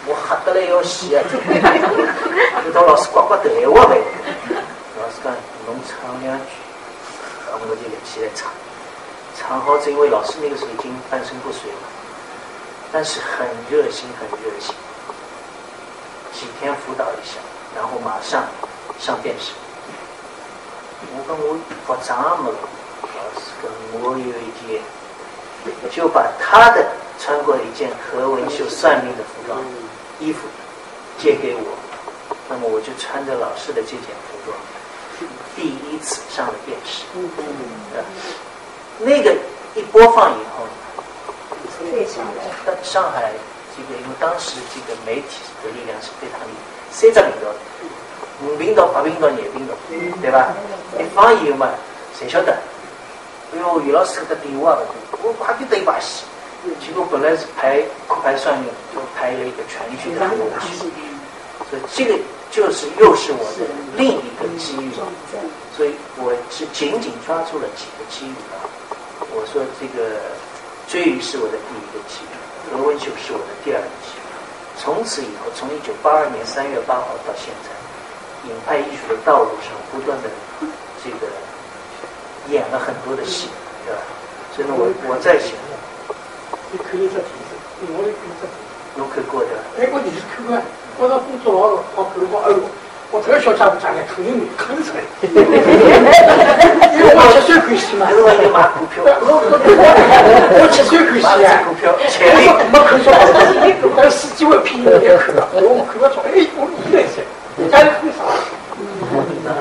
[0.09, 1.21] 我吓得来要死啊！
[2.65, 4.01] 就到老师呱呱头闲话呗。
[4.97, 5.31] 老师讲
[5.67, 6.57] 侬唱两句，
[7.45, 8.49] 啊，我就立起来唱。
[9.37, 11.85] 唱好，是因为老师那个时候已经半身不遂了，
[12.91, 14.73] 但是很热心，很热心。
[16.33, 17.37] 几天辅导一下，
[17.75, 18.43] 然后马上
[18.97, 19.53] 上电视。
[21.13, 21.53] 我跟我
[21.85, 22.49] 服装么？
[23.03, 23.69] 老师跟
[24.01, 24.81] 我有一件，
[25.91, 26.83] 就把他的
[27.19, 29.61] 穿过一件何文秀算命的服装。
[30.19, 30.47] 衣服
[31.17, 31.63] 借给我，
[32.49, 34.57] 那么我就穿着老师的这件服装，
[35.55, 37.03] 第一次上了电视。
[38.99, 39.33] 那个
[39.75, 40.67] 一播放以后，
[42.83, 43.31] 上海
[43.75, 46.59] 这个因为当时这个媒体的力量是非常厉害，
[46.91, 47.47] 三只频道，
[48.43, 49.73] 五频道、八频道、廿频道，
[50.21, 50.53] 对吧？
[50.99, 51.69] 一放以后嘛，
[52.17, 52.57] 谁晓得？
[53.53, 54.85] 哎呦，于老师给他电话了，
[55.23, 56.25] 我快点对把戏。
[56.79, 60.91] 结果本来是排哭牌算命，就排了一个全剧的东西，
[61.69, 62.19] 所以这个
[62.51, 63.63] 就是又是我的
[63.95, 64.91] 另一个机遇，
[65.75, 68.67] 所以我是紧紧抓住了几个机遇啊！
[69.31, 70.19] 我说这个
[70.87, 74.21] 追鱼是我的第一个机遇，罗文秀是我的第二个机遇。
[74.77, 77.71] 从此以后，从一九八二年三月八号到现在，
[78.49, 80.29] 影派艺术的道路上不断的
[81.03, 81.31] 这个
[82.51, 83.47] 演了很多的戏，
[83.85, 84.01] 对吧？
[84.55, 85.55] 所以呢，我我在想。
[86.71, 87.57] 你可以再提示，
[87.95, 88.67] 我的可以再提示。
[88.95, 89.47] 侬看过的？
[89.79, 90.57] 哎，我电视看过，
[90.97, 92.57] 我那工作老好看过，哎呦，
[93.11, 95.01] 我这个小家伙长得可英明，可出来。
[95.23, 95.31] 因
[96.99, 98.05] 为我七岁开始嘛。
[98.09, 99.01] 是我要买股票。
[99.07, 101.63] 我七岁开始啊。
[101.65, 102.51] 股票，潜力。
[102.69, 103.09] 没看错，
[103.95, 105.47] 但是十几万片也看了。
[105.53, 107.23] 我看了从哎，我一来噻，
[107.71, 108.27] 家里很少。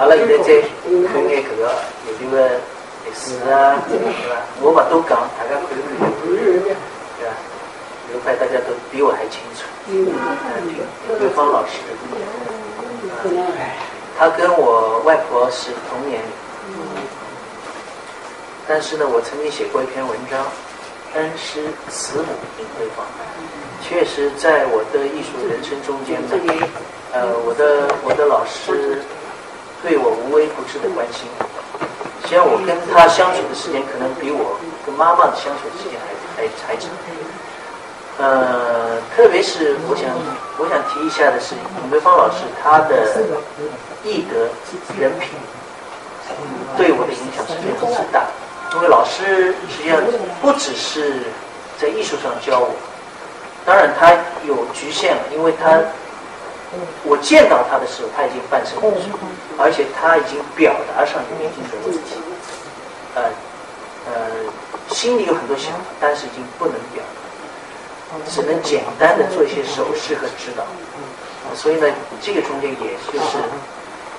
[0.00, 0.60] 阿拉现在再
[1.08, 1.72] 看眼搿个，
[2.04, 2.36] 有这个
[3.06, 4.42] 历史啊，对吧？
[4.60, 6.10] 我勿多讲，大家看看。
[8.10, 10.08] 刘派大家都比我还清楚，嗯，
[11.20, 11.72] 刘芳老师，
[14.18, 16.28] 他跟我外婆是同年龄，
[18.66, 20.46] 但是呢，我曾经写过一篇文章，
[21.14, 23.04] 恩师慈母林桂芳，
[23.82, 26.30] 确实在我的艺术人生中间呢，
[27.12, 29.02] 呃，我的我的老师
[29.82, 31.28] 对我无微不至的关心，
[32.22, 36.88] 实际上我跟他相处的时间可能比我跟妈妈的相处的时间还还还长。
[38.18, 40.10] 呃，特别是我想，
[40.58, 43.06] 我想提一下的是尹桂芳老师，他的
[44.02, 44.50] 艺德
[44.98, 45.30] 人品
[46.76, 48.26] 对我的影响是非常之大。
[48.74, 50.02] 因为老师实际上
[50.42, 51.22] 不只是
[51.80, 52.74] 在艺术上教我，
[53.64, 54.12] 当然他
[54.44, 55.78] 有局限了，因为他
[57.04, 59.08] 我见到他的时候他已经半身不遂，
[59.56, 62.18] 而且他已经表达上有一定的问题，
[63.14, 63.22] 呃
[64.10, 64.12] 呃，
[64.92, 67.02] 心里有很多想法，但是已经不能表。
[68.26, 70.64] 只能简单的做一些手势和指导，
[71.54, 71.86] 所以呢，
[72.22, 73.36] 这个中间也就是，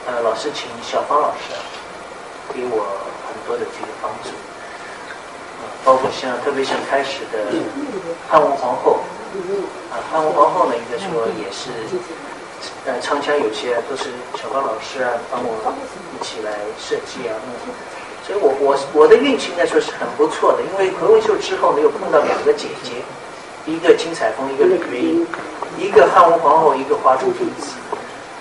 [0.06, 1.58] 呃，老师请小芳老师
[2.54, 2.86] 给我
[3.26, 4.30] 很多的这个帮助，
[5.84, 7.50] 包括像特别像开始的
[8.30, 9.00] 汉文皇后，
[9.92, 11.70] 啊，汉文皇后呢，应该说也是，
[12.86, 15.74] 呃，唱腔有些都是小芳老师啊帮我
[16.14, 17.34] 一起来设计啊，
[18.26, 23.02] 所以我我我的运气应该说是很不错的，因为何文秀之后呢又碰到两个姐姐。
[23.66, 25.28] 一个金彩凤，一个李月英，
[25.78, 27.74] 一个汉文皇后，一个华中君子。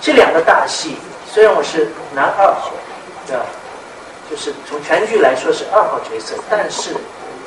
[0.00, 2.72] 这两个大戏，虽然我是男二号，
[3.26, 3.44] 对吧？
[4.30, 6.94] 就是从全剧来说是二号角色，但是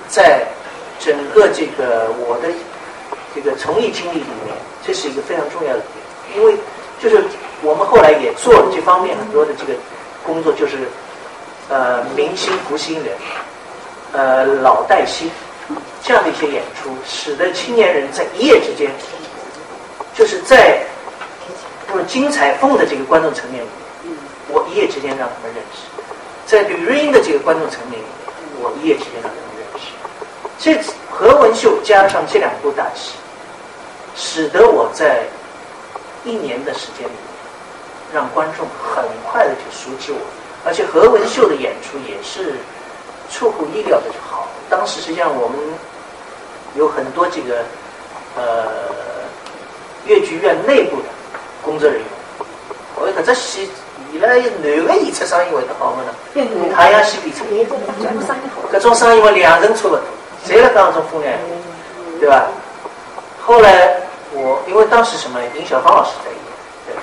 [0.07, 0.43] 在
[0.99, 2.49] 整个这个我的
[3.33, 4.55] 这个从艺经历里面，
[4.85, 6.55] 这是一个非常重要的点，因为
[6.99, 7.23] 就是
[7.61, 9.73] 我们后来也做了这方面很多的这个
[10.25, 10.77] 工作，就是
[11.69, 13.15] 呃明星福星人，
[14.13, 15.29] 呃老带新
[16.11, 18.91] 这样的一些演出，使得青年人在一夜之间，
[20.13, 20.77] 就是在
[21.87, 23.63] 不是金彩凤的这个观众层面，
[24.49, 25.87] 我一夜之间让他们认识，
[26.45, 27.97] 在吕瑞英的这个观众层面，
[28.59, 29.87] 我一夜之间让他们认识。
[30.59, 30.77] 这
[31.09, 33.13] 何文秀加上这两部大戏，
[34.13, 35.23] 使得我在
[36.25, 40.19] 一年的时间里面，让观众很快的就熟知我，
[40.65, 42.55] 而且何文秀的演出也是
[43.31, 44.49] 出乎意料的就好。
[44.69, 45.57] 当时实际上我们
[46.75, 47.63] 有很多这个
[48.35, 48.43] 呃
[50.05, 51.03] 越剧院内部的
[51.63, 52.07] 工作人员，
[52.95, 53.69] 我搿只戏
[54.13, 56.11] 伊拉男个演出生意会得好么呢？
[56.75, 57.45] 太阳戏比出，
[58.71, 60.01] 搿种生意嘛两成差不多。
[60.45, 61.33] 谁来当中风凉？
[62.19, 62.47] 对吧？
[63.43, 63.95] 后来
[64.33, 66.39] 我因为当时什么，尹小芳老师在演，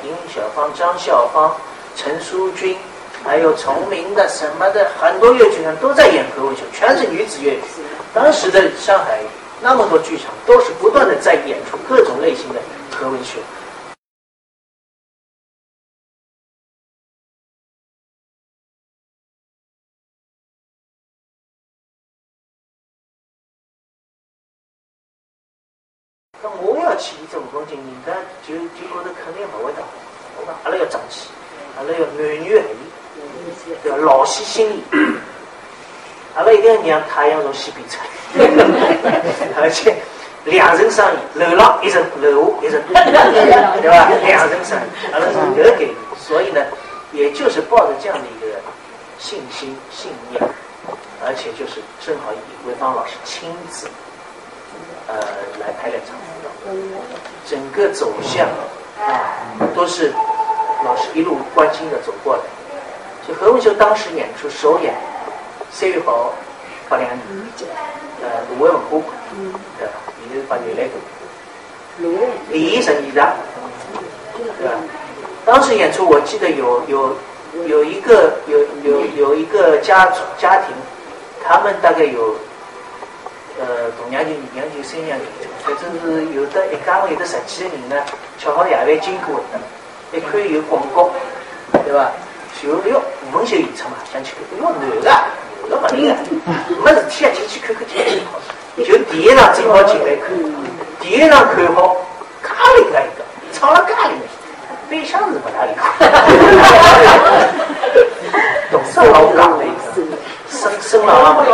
[0.03, 1.55] 对，尹小芳、张孝芳、
[1.95, 2.77] 陈淑君，
[3.25, 7.63] 还有崇明的什么的，很多越剧团都在演何文秀，全是女子越剧。
[8.15, 9.21] 当时的上海
[9.61, 12.61] 那么多剧场，都是不断的在演出各种类型的
[12.93, 13.39] 何文秀。
[26.41, 28.15] 那我要去这五公斤，人家
[28.47, 29.83] 就就觉得肯定不会的。
[30.39, 31.31] 我讲阿拉要争气，
[31.77, 33.97] 阿拉要男女合一，对吧？
[33.97, 34.83] 老戏新意，
[36.39, 37.99] 阿拉一定要让太阳从西边出
[38.39, 38.41] 来，
[39.61, 39.97] 而且
[40.45, 42.81] 两层生意，楼上一层，楼下一层，
[43.83, 44.09] 对吧？
[44.25, 45.91] 两层生意，阿拉是搿个概念。
[46.17, 46.65] 所以呢，
[47.11, 48.55] 也就是抱着这样的一个
[49.19, 50.41] 信心、信念，
[51.27, 53.89] 而且就是正好以潍坊老师亲自。
[55.09, 55.17] 呃，
[55.59, 56.15] 来拍两场，
[57.49, 58.47] 整个走向
[59.01, 59.35] 啊，
[59.75, 60.13] 都是
[60.85, 62.43] 老师一路关心的走过来。
[63.27, 64.95] 就何文秀当时演出首演
[65.71, 66.33] 三月八号
[66.89, 67.19] 八两年，
[68.23, 69.05] 呃，芦苇文化馆，
[69.79, 69.93] 对吧？
[70.21, 70.91] 现在是把原来的
[72.51, 73.37] 李医生演的，
[74.59, 74.75] 对吧？
[75.45, 77.17] 当时演出我记得有有
[77.67, 80.75] 有一个有有有一个家家庭，
[81.45, 82.37] 他们大概有。
[83.61, 85.25] 呃，大娘舅、二娘舅、三娘舅，
[85.65, 87.97] 反正是有的一家门有的十几个人呢，
[88.39, 89.59] 吃好夜饭经过的，
[90.17, 91.11] 一看有广告，
[91.85, 92.13] 对吧？
[92.63, 95.11] 就哟，吴文秀演出嘛，想去看，哟，男的，
[95.69, 96.17] 男的不灵啊，
[96.83, 97.95] 没事体啊，进去看看就
[98.27, 98.41] 好。
[98.77, 100.29] 就第一场最好进来看，
[101.01, 101.97] 第一场看好，
[102.43, 104.23] 咖喱个一个，唱了咖喱呢，
[104.89, 105.75] 背箱是不大灵。
[108.71, 109.73] 动作老讲的一个，
[110.51, 111.47] 声声浪啊，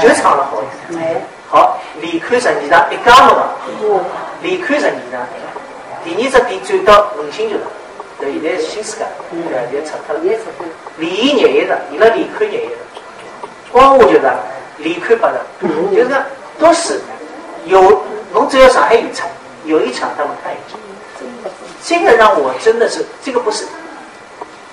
[0.00, 0.62] 就唱了好。
[1.48, 3.54] 好，连看十二场，一家门啊，
[4.42, 5.26] 连看十二场，
[6.04, 7.62] 第二只点转到文星球了，
[8.20, 9.40] 对，现在新世界，对，
[9.70, 10.20] 现在拆脱了。
[10.98, 12.76] 连演廿一场，伊拉连看热一场，
[13.72, 14.22] 光华就是
[14.78, 15.38] 连看八场，
[15.94, 16.22] 就是讲
[16.58, 17.00] 都是
[17.66, 18.02] 有，
[18.32, 19.28] 侬只要上海有场，
[19.64, 20.78] 有一场他们看一场。
[21.84, 23.64] 这个让我真的是，这个不是，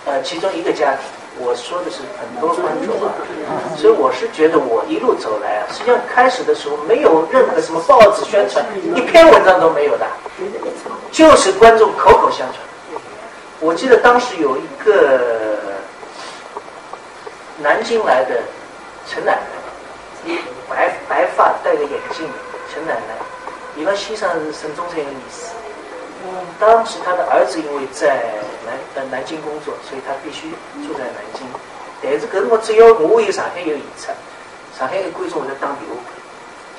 [0.05, 0.99] 呃，其中一个家庭。
[1.37, 3.11] 我说的是很多观众啊，
[3.75, 8.63] 所以我是觉得我一路走来啊，实际上开始的时候没有任何什么报纸宣传，
[8.95, 10.07] 一篇文章都没有的，
[11.11, 12.53] 就是观众口口相传。
[13.59, 15.19] 我记得当时有一个
[17.57, 18.39] 南京来的
[19.07, 20.39] 陈奶奶，一
[20.69, 22.27] 白白发戴个眼镜，
[22.73, 23.15] 陈奶奶，
[23.75, 25.53] 伊拉先生是沈中山的意思。
[26.59, 28.15] 当时他的儿子因为在
[28.65, 30.49] 南呃南京工作，所以他必须
[30.87, 31.45] 住在南京。
[32.01, 34.11] 但是搿辰光只要我有上海有演出，
[34.77, 35.95] 上海的观众会在打电话。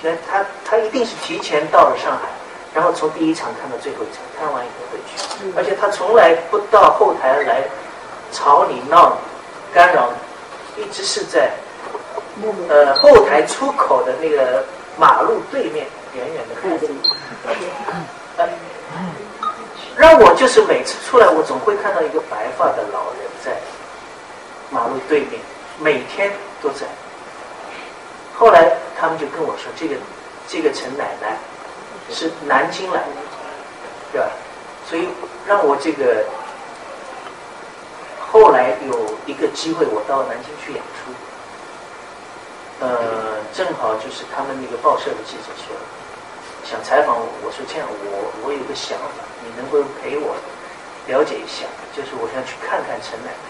[0.03, 2.29] 现在他他一定是提前到了上海，
[2.75, 5.53] 然后从第一场看到最后一场，看完以后回去。
[5.57, 7.63] 而且他从来不到后台来
[8.33, 9.17] 吵你闹
[9.73, 10.11] 干扰
[10.77, 11.51] 你，一直是在
[12.69, 14.65] 呃后台出口的那个
[14.97, 16.87] 马路对面远远的看着。
[19.97, 23.57] 让我就是每次出来，我总会看到一个白发的老人在
[24.71, 25.41] 马路对面，
[25.79, 26.31] 每天
[26.63, 26.87] 都在。
[28.35, 29.97] 后来他们就跟我说，这个
[30.47, 31.39] 这个陈奶奶
[32.11, 33.07] 是南京来的，
[34.13, 34.29] 对吧？
[34.87, 35.09] 所以
[35.47, 36.23] 让我这个
[38.21, 41.06] 后来有一个机会，我到南京去演出，
[42.81, 45.75] 呃，正好就是他们那个报社的记者说。
[46.67, 50.35] 想采访我，我说这样，我我有个想法，你能不能陪我
[51.07, 51.65] 了解一下？
[51.95, 53.47] 就是我想去看看陈奶奶。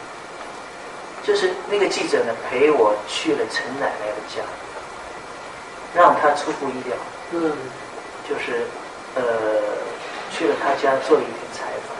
[1.24, 4.44] 就是那个记者呢，陪我去了陈奶奶的家，
[5.94, 6.94] 让他出乎意料。
[7.32, 7.56] 嗯。
[8.28, 8.66] 就是
[9.14, 9.22] 呃
[10.34, 11.94] 去了他家做一篇采访，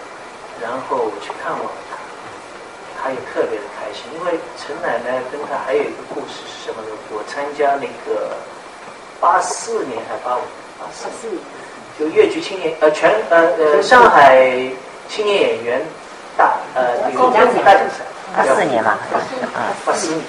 [0.61, 1.81] 然后我去看望了
[3.07, 6.89] 他，也特别的开心，因为陈奶奶跟他还有一个故事是什么呢？
[7.11, 8.35] 我参加那个
[9.21, 10.41] 八四年还八五
[10.81, 11.39] 八四年，
[11.99, 14.43] 就越剧青年呃全呃呃上海
[15.09, 15.81] 青年演员
[16.37, 18.03] 大呃那个大奖赛，
[18.37, 18.99] 八四年吧，
[19.55, 20.21] 啊，八四年。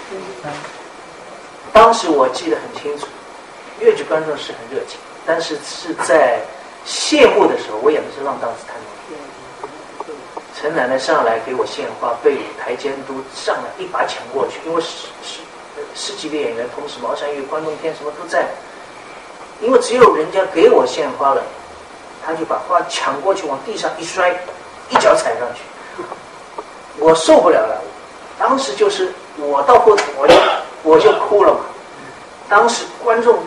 [1.73, 3.07] 当时我记得很清楚，
[3.79, 6.39] 越剧观众是很热情，但是是在
[6.85, 8.65] 谢幕的时候，我演的是《浪荡子
[10.59, 15.39] 陈奶奶上来给我献花，被舞台监督上来一把抢过去，因为十十
[15.93, 18.47] 十几个演员，同时毛山玉、关东天什么都在，
[19.61, 21.43] 因为只有人家给我献花了，
[22.25, 24.31] 他就把花抢过去往地上一摔，
[24.89, 25.61] 一脚踩上去，
[26.97, 27.79] 我受不了了，
[28.39, 30.33] 当时就是我到后头我就。
[30.83, 31.59] 我就哭了嘛！
[32.47, 33.39] 当时观众，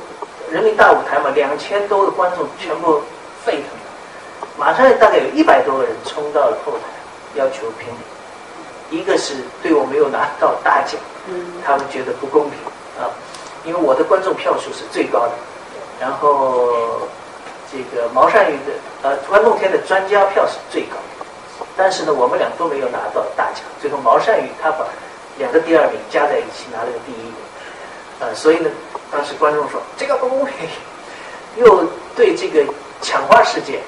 [0.50, 3.00] 人民大舞台嘛，两千多个观众全部
[3.46, 4.48] 沸腾了。
[4.58, 6.84] 马上大概有一百多个人冲到了后台，
[7.35, 8.99] 要求评理。
[8.99, 11.01] 一个是对我没有拿到大奖，
[11.64, 12.59] 他们觉得不公平
[12.99, 13.09] 啊，
[13.64, 15.33] 因为我的观众票数是最高的。
[16.01, 17.09] 然后
[17.70, 18.72] 这个毛善宇的
[19.03, 21.26] 呃关栋天的专家票是最高的，
[21.76, 23.62] 但是呢，我们俩都没有拿到大奖。
[23.81, 24.85] 最后毛善宇他把。
[25.39, 27.35] 两个第二名加在一起拿了个第一名，
[28.18, 28.68] 呃，所以呢，
[29.11, 30.68] 当时观众说这个不公平，
[31.57, 32.62] 又对这个
[33.01, 33.81] 抢花事件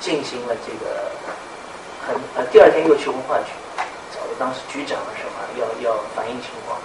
[0.00, 1.10] 进行了这个
[2.06, 3.50] 很呃，第二天又去文化局
[4.14, 6.78] 找了当时局长什么，要要反映情况，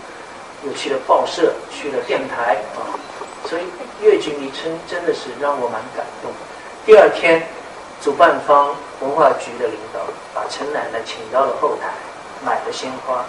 [0.65, 2.89] 又去了报社，去了电台啊，
[3.45, 3.63] 所以
[4.01, 6.31] 越剧迷称真的是让我蛮感动。
[6.85, 7.47] 第二天，
[8.01, 9.99] 主办方文化局的领导
[10.33, 11.89] 把陈奶奶请到了后台，
[12.43, 13.23] 买了鲜花。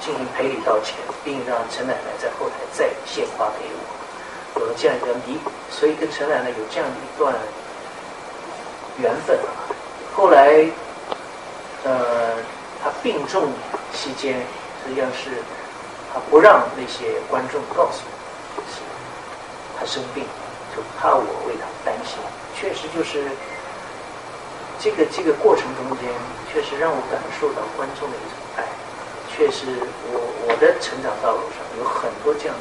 [0.00, 7.34] 进行赔礼道歉，并让陈奶奶在后台再献花给我，有了这样一个弥补，所以跟陈奶奶有这样一段
[8.98, 9.74] 缘分啊。
[10.14, 10.64] 后来，
[11.84, 12.34] 呃，
[12.82, 13.52] 他病重
[13.92, 14.40] 期间，
[14.84, 15.42] 实际上是
[16.12, 18.60] 他不让那些观众告诉我，
[19.78, 20.24] 他生病，
[20.74, 22.18] 就怕我为他担心。
[22.54, 23.24] 确实就是
[24.80, 26.08] 这个这个过程中间，
[26.52, 28.64] 确实让我感受到观众的一种爱。
[29.30, 29.66] 确实，
[30.10, 30.18] 我
[30.48, 32.56] 我的成长道路上有很多这样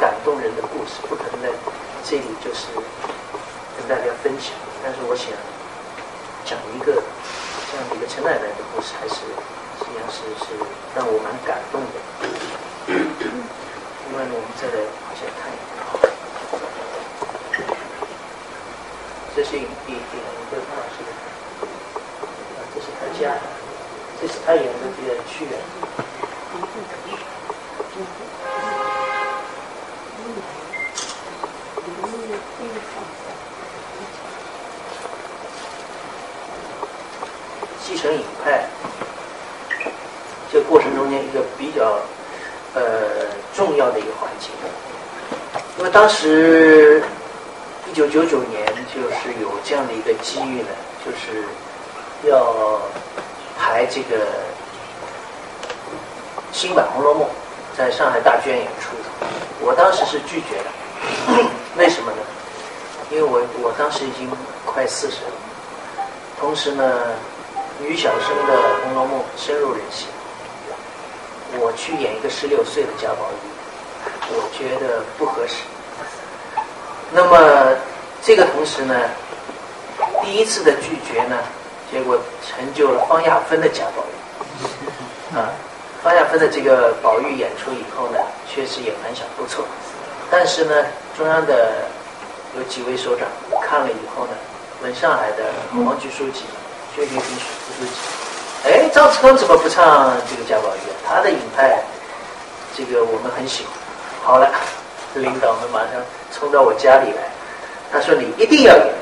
[0.00, 1.52] 感动人的故事，不可能在
[2.02, 2.72] 这里就是
[3.76, 4.56] 跟大家分享。
[4.82, 5.28] 但是我想
[6.46, 7.02] 讲一个
[7.76, 10.56] 这样的一个陈奶奶的故事，还是实际上是是
[10.96, 11.92] 让我蛮感动的。
[12.88, 15.84] 另外呢，我们再来往下看一看，
[19.36, 20.16] 这是一一一
[20.48, 21.12] 个潘老师的，
[22.74, 23.36] 这是他家，
[24.22, 25.52] 这是他演的这个屈原。
[37.86, 38.66] 继承影派，
[40.52, 42.00] 这过程中间一个比较
[42.74, 42.82] 呃
[43.54, 44.48] 重要的一个环节，
[45.78, 47.00] 因为当时
[47.88, 50.68] 一九九九年就是有这样的一个机遇呢，
[51.04, 51.44] 就是
[52.28, 52.80] 要
[53.56, 54.26] 排这个。
[56.52, 57.28] 新版《红楼梦》
[57.76, 58.96] 在上海大剧院演出，
[59.60, 61.44] 我当时是拒绝的。
[61.76, 62.18] 为什么呢？
[63.10, 64.26] 因为我我当时已经
[64.64, 65.32] 快四十了，
[66.40, 67.14] 同时呢，
[67.80, 70.08] 女小生的《红楼梦》深入人心，
[71.58, 73.36] 我去演一个十六岁的贾宝玉，
[74.30, 75.64] 我觉得不合适。
[77.12, 77.76] 那么
[78.22, 78.94] 这个同时呢，
[80.22, 81.36] 第一次的拒绝呢，
[81.92, 85.50] 结果成就了方亚芬的贾宝玉，啊。
[86.02, 88.18] 方亚芬的这个宝玉演出以后呢，
[88.48, 89.64] 确实也反响不错。
[90.30, 90.72] 但是呢，
[91.16, 91.84] 中央的
[92.56, 93.26] 有几位首长
[93.60, 94.32] 看了以后呢，
[94.82, 95.44] 问上海的
[95.84, 96.44] 王局书记、
[96.94, 97.92] 薛岳斌副自己
[98.64, 100.78] ：“哎，赵子龙怎么不唱这个贾宝玉？
[101.06, 101.82] 他的影派，
[102.76, 103.72] 这个我们很喜欢。”
[104.24, 104.50] 好了，
[105.14, 106.02] 领导们马上
[106.32, 107.22] 冲到我家里来，
[107.92, 108.94] 他说：“你一定要演。”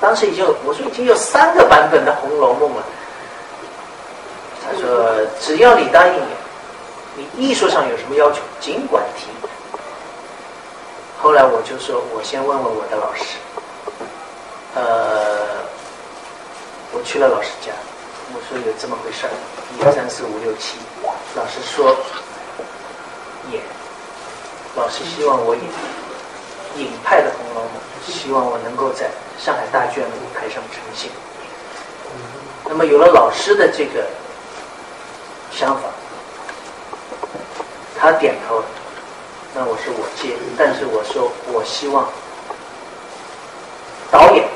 [0.00, 2.82] 当时已经，我说已经有三个版本的《红楼梦》了。
[4.64, 6.26] 他说：“只要你答应演，
[7.16, 9.26] 你艺术上有什么要求，尽管提。”
[11.20, 13.36] 后来我就说：“我先问问我的老师。”
[14.74, 15.62] 呃，
[16.92, 17.72] 我去了老师家，
[18.34, 19.32] 我说有这么回事儿，
[19.78, 20.78] 一二三四五六七，
[21.34, 21.96] 老师说
[23.50, 23.60] 演，
[24.76, 25.64] 老师希望我演
[26.76, 27.70] 影派的《红楼梦》，
[28.12, 31.10] 希望我能够在上海大剧院的舞台上呈现。
[32.64, 34.06] 那么有了老师的这个。
[35.54, 35.82] 想法，
[38.00, 38.64] 他点头了，
[39.54, 42.08] 那我说我接，但是我说我希望
[44.10, 44.48] 导演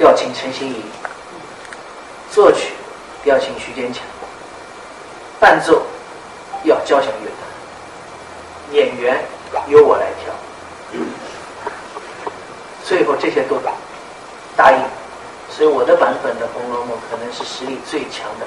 [0.00, 0.82] 要请陈心怡，
[2.32, 2.72] 作曲
[3.24, 4.02] 要请徐坚强，
[5.38, 5.82] 伴奏
[6.64, 7.38] 要交响乐团，
[8.72, 9.22] 演员
[9.68, 10.32] 由我来挑，
[12.82, 13.60] 最后这些都
[14.56, 14.78] 答应，
[15.50, 18.46] 所以我的版本的《红楼梦》可能是实力最强的。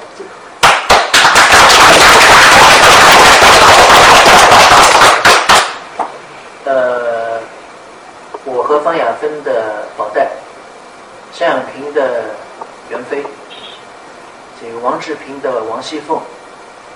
[6.66, 7.40] 呃，
[8.44, 10.28] 我和方雅芬的宝黛，
[11.40, 12.24] 单养平的
[12.90, 13.22] 元妃，
[14.62, 16.18] 这个王志平的王熙凤，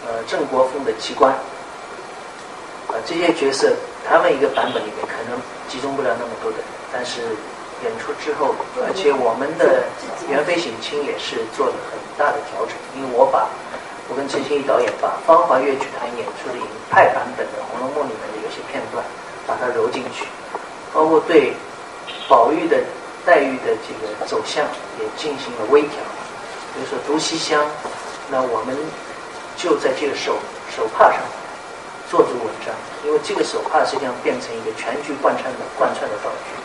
[0.06, 1.34] 呃，郑国凤的机关，
[2.88, 3.74] 啊、这些角色，
[4.08, 6.58] 他们一个版本里面可能集中不了那么多的，
[6.94, 7.20] 但是
[7.84, 8.56] 演出之后，
[8.88, 9.84] 而且我们的
[10.30, 13.50] 元妃省亲也是做了很大的调整，因为我把
[14.08, 19.04] 我跟陈欣怡导演把芳华乐剧团演出的影派版本的《红楼梦》里面的有些片段，
[19.46, 20.24] 把它揉进去，
[20.94, 21.52] 包括对
[22.30, 22.78] 宝玉的
[23.28, 24.64] 黛玉的这个走向
[24.98, 26.00] 也进行了微调。
[26.74, 27.66] 比如说读西厢，
[28.32, 28.74] 那我们
[29.58, 30.38] 就在这个手
[30.74, 31.20] 手帕上
[32.10, 32.74] 做足文章，
[33.04, 36.56] 因为这个手帕实际上变成一个全局贯穿的贯穿的道具。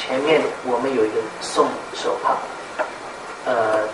[0.00, 2.38] 前面我们有一个送手帕，
[3.44, 3.84] 呃，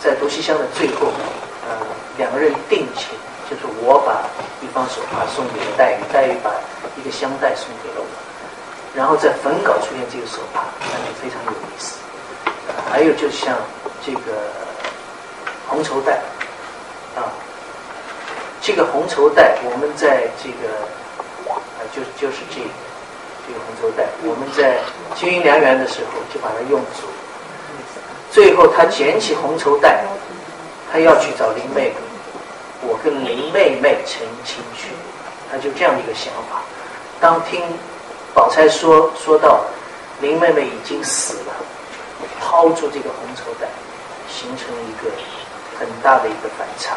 [0.00, 1.12] 在读西厢的最后，
[1.68, 1.86] 呃，
[2.16, 3.14] 两个人定情，
[3.48, 4.26] 就是我把
[4.60, 6.50] 一方手帕送给了黛玉，黛玉把
[6.96, 8.06] 一个香袋送给了我，
[8.98, 12.00] 然后在粉稿出现这个手帕，那就非常有意思。
[12.90, 13.56] 还有就像
[14.04, 14.50] 这个
[15.68, 16.14] 红绸带
[17.14, 17.30] 啊，
[18.60, 20.74] 这个红绸带我们在这个
[21.48, 22.66] 啊，就就是这个
[23.46, 24.80] 这个红绸带，我们在
[25.14, 27.06] 金云良缘的时候就把它用足。
[28.32, 30.02] 最后他捡起红绸带，
[30.92, 31.94] 他要去找林妹妹，
[32.82, 34.90] 我跟林妹妹成亲去，
[35.52, 36.62] 他就这样的一个想法。
[37.20, 37.62] 当听
[38.34, 39.60] 宝钗说说到
[40.20, 41.52] 林妹妹已经死了，
[42.40, 43.66] 抛出这个红绸带，
[44.28, 45.10] 形成一个
[45.78, 46.96] 很大的一个反差。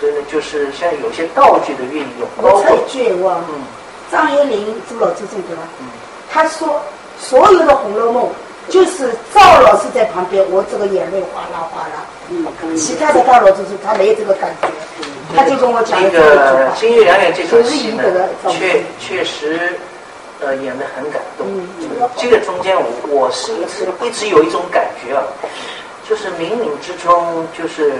[0.00, 3.62] 所以呢，就是像有些道具的运用，包我插括一句我嗯
[4.10, 5.86] 张爱玲朱老师这个嗯，
[6.30, 6.82] 他说
[7.18, 8.24] 所有的《红楼梦》
[8.72, 12.04] 就是赵老师在旁边，我这个眼泪哗啦哗啦。
[12.30, 14.68] 嗯，其他的大老师是他没这个感觉，
[15.36, 16.52] 他就跟我讲这了这么一句话。
[16.52, 19.78] 个金玉良缘这场就是戏呢赢得确确实，
[20.40, 21.46] 呃，演得很感动。
[21.46, 25.22] 嗯这个中间我我是一直一直有一种感觉啊，
[26.08, 27.94] 就是冥冥之中，就是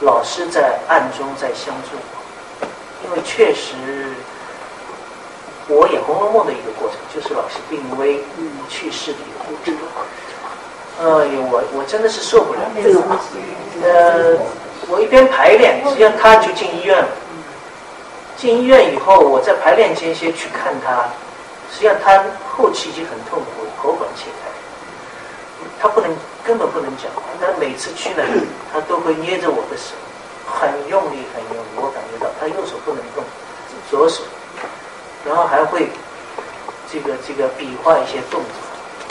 [0.00, 1.96] 老师在暗中在相助
[2.60, 2.66] 我，
[3.04, 3.74] 因为确实。
[5.66, 8.22] 我演《红楼梦》的一个过程，就是老师病危
[8.68, 9.74] 去世的一个过程。
[11.00, 12.60] 哎呦，我我真的是受不了。
[12.82, 13.18] 这个话
[13.82, 14.36] 呃，
[14.90, 17.08] 我一边排练，实际上他就进医院了。
[18.36, 21.08] 进医院以后，我在排练间歇去看他，
[21.74, 22.22] 实际上他
[22.56, 24.48] 后期已经很痛苦，喉管切开，
[25.82, 26.08] 他不能
[26.44, 27.22] 根本不能讲话。
[27.40, 28.22] 但每次去呢，
[28.72, 29.94] 他都会捏着我的手，
[30.46, 33.24] 很用力很用力，我感觉到他右手不能动，
[33.90, 34.22] 左手，
[35.26, 35.88] 然后还会
[36.92, 38.50] 这个这个比划一些动作，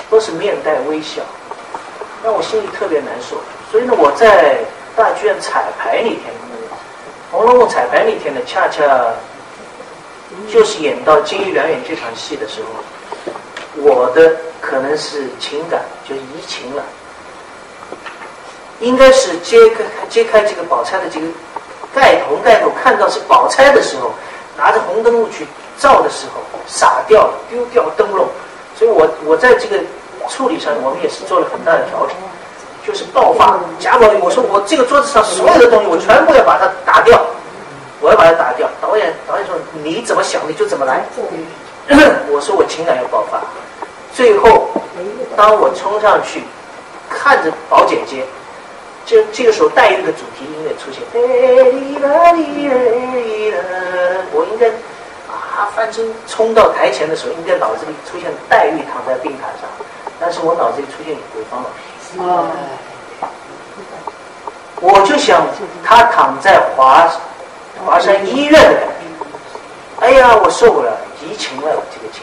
[0.09, 1.21] 都是面带微笑。
[2.23, 3.35] 让我心里特别难受。
[3.69, 4.59] 所以呢，我在
[4.95, 6.19] 大剧院彩排那天，
[7.29, 8.81] 《红楼梦》彩排那天呢，恰恰
[10.51, 13.33] 就是演到金玉良缘这场戏的时候，
[13.81, 16.83] 我的可能是情感就移情了，
[18.79, 21.27] 应该是揭开揭开这个宝钗的这个
[21.93, 24.11] 盖头盖头，看到是宝钗的时候，
[24.57, 25.47] 拿着红灯笼去
[25.79, 28.27] 照的时候，傻掉了，丢掉灯笼，
[28.77, 29.79] 所以我我在这个
[30.29, 32.15] 处理上，我们也是做了很大的调整，
[32.85, 33.59] 就是爆发。
[33.79, 37.19] 贾宝玉，我说我这个桌子上所有的东西，我全部要把它打掉，
[38.03, 38.69] 我要把它打掉。
[38.81, 41.05] 导演导演说你怎么想你就怎么来，
[42.29, 43.41] 我说我情感要爆发。
[44.13, 44.67] 最后，
[45.35, 46.43] 当我冲上去，
[47.09, 48.23] 看着宝姐姐，
[49.05, 51.01] 这这个时候黛玉的主题音乐出现，
[54.31, 54.67] 我应该
[55.31, 59.67] 啊翻身冲到台前的时候，应该脑子里出现黛玉躺在病榻上，
[60.19, 62.45] 但是我脑子里出现鬼方老师，哦，
[64.79, 65.47] 我就想
[65.83, 67.07] 他躺在华
[67.85, 72.21] 华山医院的感觉，哎呀，我受不了，移情了这个情。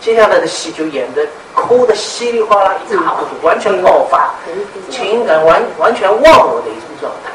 [0.00, 4.30] 接下来的戏就演的哭的稀里哗啦一塌糊涂，完全爆发，
[4.90, 7.30] 情感完完全忘我的一种状态。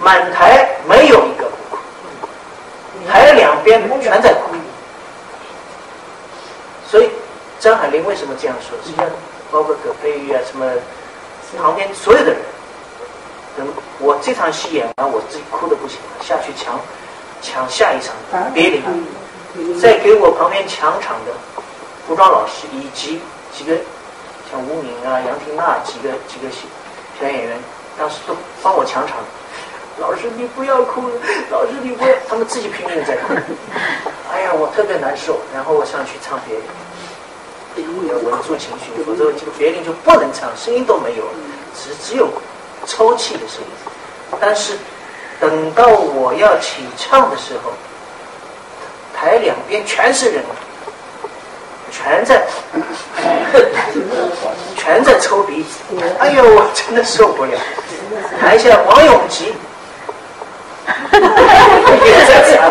[0.00, 1.82] 满台没有一个不哭，
[3.08, 4.54] 台两边全在哭。
[6.88, 7.10] 所以
[7.58, 8.78] 张海林为什么这样说？
[8.84, 9.06] 实际上，
[9.50, 10.66] 包括葛佩玉啊，什么
[11.60, 12.40] 旁边所有的人，
[13.60, 16.80] 等我这场戏演完，我自己哭的不行了，下去抢
[17.42, 18.16] 抢下一场
[18.54, 18.80] 别离。
[19.78, 21.32] 再给我旁边抢场的
[22.08, 23.20] 服装老师以及
[23.52, 23.76] 几个
[24.50, 26.64] 像吴敏啊、杨婷娜几个几个小
[27.20, 27.58] 小演员，
[27.98, 29.18] 当时都帮我抢场。
[29.98, 31.02] 老师你不要哭，
[31.50, 33.34] 老师你不要，他们自己拼命在哭。
[34.32, 35.38] 哎呀，我特别难受。
[35.52, 36.56] 然后我上去唱别
[37.76, 41.32] 铃，要稳住情绪，否则这个别铃就不能唱，声音都没有了，
[41.76, 42.26] 只只有
[42.86, 43.66] 抽泣的声音。
[44.40, 44.74] 但是
[45.40, 47.72] 等到我要起唱的时候，
[49.14, 50.44] 台两边全是人，
[51.90, 52.40] 全在
[54.76, 55.80] 全在抽鼻子。
[56.18, 57.58] 哎呦，我真的受不了。
[58.40, 59.52] 台下王永吉。
[61.10, 62.66] 也在擦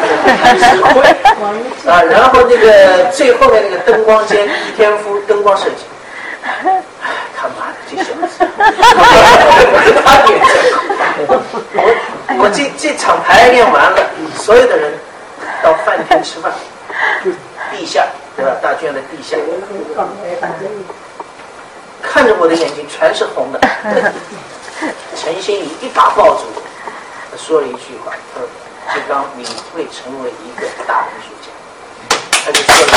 [1.89, 5.85] 啊，然后那个最后面那个灯光监易天夫灯光设计，
[7.35, 8.47] 他妈的这小子，
[11.27, 11.31] 我
[12.39, 13.97] 我这这场排练完了，
[14.37, 14.93] 所有的人
[15.63, 16.51] 到饭店吃饭，
[17.71, 18.51] 地下对吧？
[18.61, 19.37] 大剧院的地下，
[22.01, 23.59] 看着我的眼睛全是红的，
[25.15, 26.61] 陈心怡一把抱住我。
[27.37, 28.47] 说了一句话：“他说，
[28.93, 31.47] 金刚，你会成为一个大艺术家。”
[32.43, 32.89] 他就说了。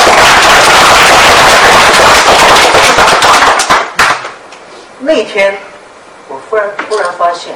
[5.05, 5.57] 那天，
[6.29, 7.53] 我忽然突然发现，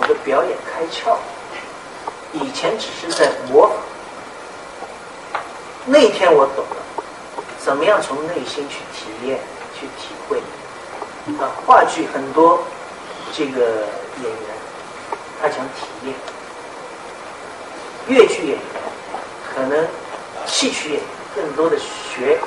[0.00, 1.14] 我的表演开窍。
[2.32, 5.42] 以前只是在模仿，
[5.84, 7.04] 那天我懂了，
[7.58, 9.38] 怎么样从内心去体验、
[9.78, 10.38] 去体会。
[11.38, 12.62] 啊，话剧很多，
[13.34, 13.60] 这个
[14.22, 14.48] 演员。
[15.42, 16.14] 他讲体验，
[18.08, 18.58] 越剧演员
[19.54, 19.86] 可能
[20.46, 22.38] 戏曲演员更多的学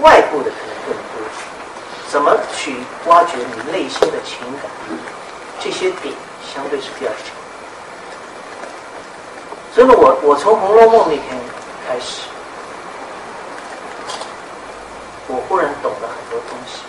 [0.00, 1.15] 外部的可能更多，
[2.16, 4.70] 怎么去挖掘你内心的情感，
[5.60, 6.14] 这些点
[6.50, 7.36] 相对是比较强。
[9.74, 11.38] 所以呢，我我从《红楼梦》那天
[11.86, 12.22] 开始，
[15.28, 16.80] 我忽然懂了很多东西。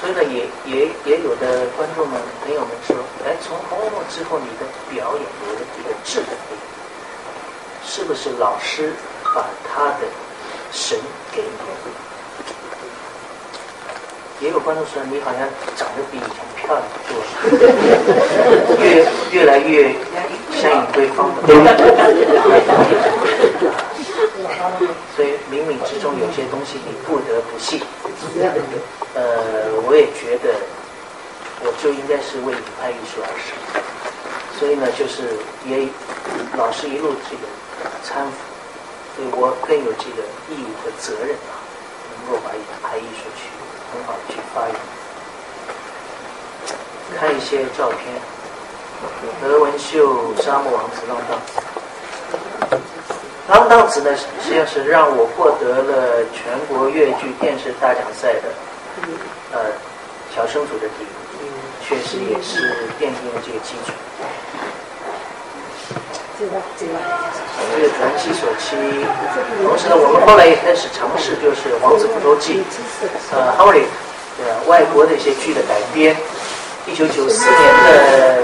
[0.00, 2.96] 所以呢，也也也有的观众们、朋友们说
[3.28, 6.58] ：“哎，从《红楼梦》之后，你的表演有了一个质的变
[7.84, 8.94] 是不是老师
[9.34, 10.08] 把他的
[10.72, 10.98] 神
[11.32, 11.48] 给你？”
[14.42, 17.24] 也有观众说：“你好像长得比以前漂亮多了，
[18.82, 19.94] 越越来越
[20.60, 21.42] 像影桂芳的。”
[25.14, 27.80] 所以冥冥之中有些东西你不得不信。
[29.14, 29.22] 呃，
[29.86, 30.50] 我也觉得，
[31.62, 33.54] 我就应该是为影派艺术而生。
[34.58, 35.86] 所以呢，就是也
[36.56, 37.46] 老师一路这个
[38.02, 38.42] 搀扶，
[39.14, 41.54] 所以我更有这个义务和责任啊，
[42.18, 43.46] 能够把影派艺术去
[43.92, 44.74] 很好的去发扬。
[47.14, 48.00] 看一些照片，
[49.42, 51.52] 何文秀《沙漠王子》浪荡子。
[53.48, 58.48] 浪荡子呢，实际上是让我获得了全国越剧电视大奖赛的
[59.52, 59.58] 呃
[60.34, 61.06] 小生组的第一，
[61.84, 63.92] 确实也是奠定了这个基础。
[66.42, 68.74] 这个传奇所期，
[69.62, 72.58] 同时呢，我们后来也开始尝试，就是《王子复仇记》
[73.30, 73.84] 呃 h o l y
[74.36, 74.50] 对吧？
[74.66, 76.16] 外国的一些剧的改编。
[76.84, 78.42] 一九九四年的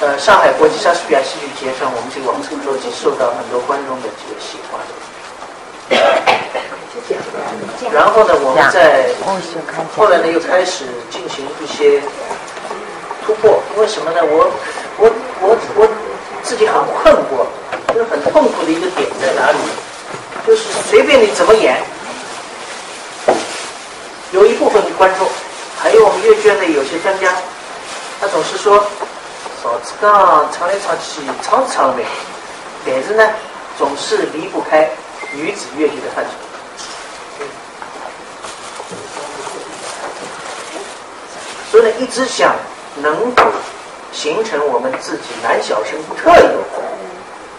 [0.00, 4.78] 呃上海国际莎士比亚戏剧节上，我们这个《王子复仇记》受到很多观众的这个喜欢。
[7.90, 9.10] 然后呢，我们在
[9.96, 12.00] 后来呢又开始进行一些
[13.26, 13.60] 突破。
[13.76, 14.20] 为什么呢？
[14.22, 14.46] 我
[14.98, 15.10] 我
[15.40, 15.87] 我我
[16.48, 17.44] 自己很困惑，
[17.92, 19.58] 就是很痛苦的一个点在哪里？
[20.46, 21.76] 就是随便你怎么演，
[24.32, 25.28] 有一部分观众。
[25.78, 27.34] 还有我们越剧的有些专家，
[28.18, 28.82] 他总是说，
[29.62, 32.02] 嫂子刚唱来唱去，唱唱了没，
[32.86, 33.28] 但是呢，
[33.76, 34.88] 总是离不开
[35.34, 36.30] 女子越剧的范畴。
[41.70, 42.56] 所以呢，一直想
[42.96, 43.42] 能够
[44.18, 46.82] 形成我们自己男小生特有的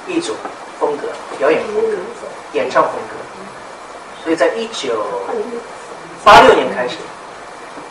[0.07, 0.35] 一种
[0.77, 1.07] 风格，
[1.37, 1.95] 表演风格，
[2.51, 3.15] 演唱风格。
[4.21, 5.05] 所以在一九
[6.21, 6.97] 八六年开始。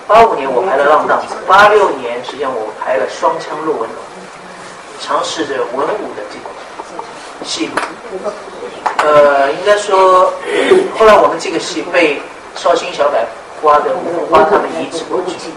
[0.06, 3.88] 八五年我排了《浪荡子》，八六年实际上我排了《双枪陆文龙》，
[5.00, 7.72] 尝试着文武的这个戏路。
[8.98, 10.30] 呃，应该说，
[10.98, 12.20] 后来我们这个戏被
[12.54, 13.26] 绍兴小百
[13.62, 15.50] 花的吴花他们移植过去。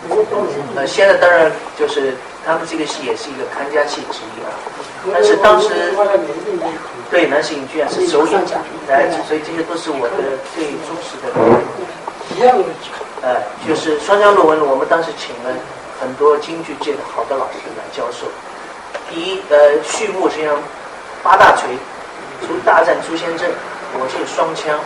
[0.75, 4.51] 呃，现在当然就是他们这个戏也是一个看家戏之一啊。
[5.13, 5.93] 但是当时
[7.09, 8.41] 对南市影剧院是首演，
[8.87, 10.15] 来，所以这些都是我的
[10.55, 11.31] 最忠实的。
[12.35, 12.63] 一样的。
[13.23, 13.37] 呃，
[13.67, 15.53] 就是双江论文，我们当时请了
[15.99, 18.25] 很多京剧界的好的老师来教授。
[19.07, 20.57] 第一，呃，序幕实际上
[21.21, 21.69] 八大锤，
[22.41, 23.47] 除大战朱仙镇，
[23.93, 24.79] 我这个双枪，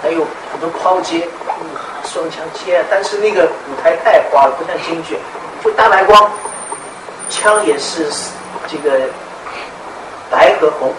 [0.00, 1.66] 还有很多抛接，嗯，
[2.04, 5.18] 双枪接，但是那个舞台太花了，不像京剧，
[5.64, 6.30] 就大白光，
[7.30, 8.04] 枪也是
[8.68, 9.00] 这个
[10.30, 10.92] 白和红，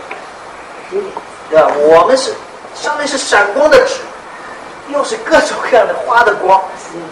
[1.49, 1.71] 对吧？
[1.77, 2.33] 我们是
[2.73, 3.95] 上面是闪光的纸，
[4.91, 6.59] 又是各种各样的花的光，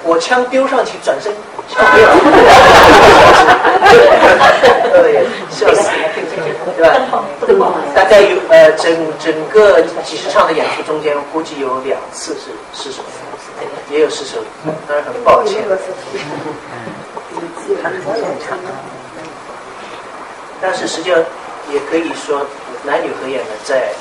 [0.03, 1.31] 我枪丢上去转身
[1.69, 2.07] 枪没有，
[5.03, 5.89] 对，笑死，
[7.45, 7.73] 对吧？
[7.93, 13.03] 大概有呃整整个几十场的演出中间，估计有两次是失手，
[13.91, 14.37] 也有失手，
[14.87, 15.63] 当然很抱歉。
[20.61, 21.19] 但是实际上
[21.71, 22.45] 也可以说，
[22.83, 23.93] 男女合演呢，在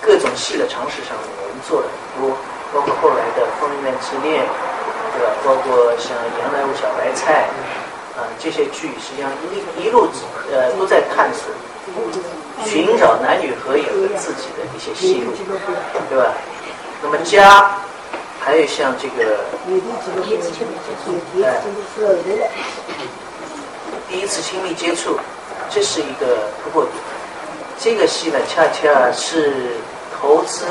[0.00, 2.36] 各种戏的尝试上，我们做了很多，
[2.72, 4.44] 包括后来的《风云之恋》，
[5.14, 5.32] 对吧？
[5.44, 7.48] 包括像《杨乃武小白菜》
[8.18, 10.08] 啊这些剧，实际上一一路
[10.52, 11.50] 呃都在探索。
[12.66, 15.32] 寻找男女合影和自己的一些戏路，
[16.10, 16.34] 对吧？
[17.00, 17.70] 那么家，
[18.40, 19.38] 还有像这个，
[21.44, 21.62] 哎，
[24.10, 25.18] 第一次亲密接触，
[25.70, 26.26] 这是一个
[26.62, 26.94] 突破点。
[27.80, 29.76] 这个戏呢，恰恰是
[30.18, 30.66] 投资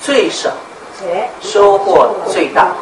[0.00, 0.50] 最少，
[1.40, 2.72] 收获最大。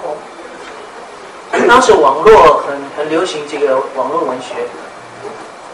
[1.69, 4.55] 当时网络很很流行这个网络文学。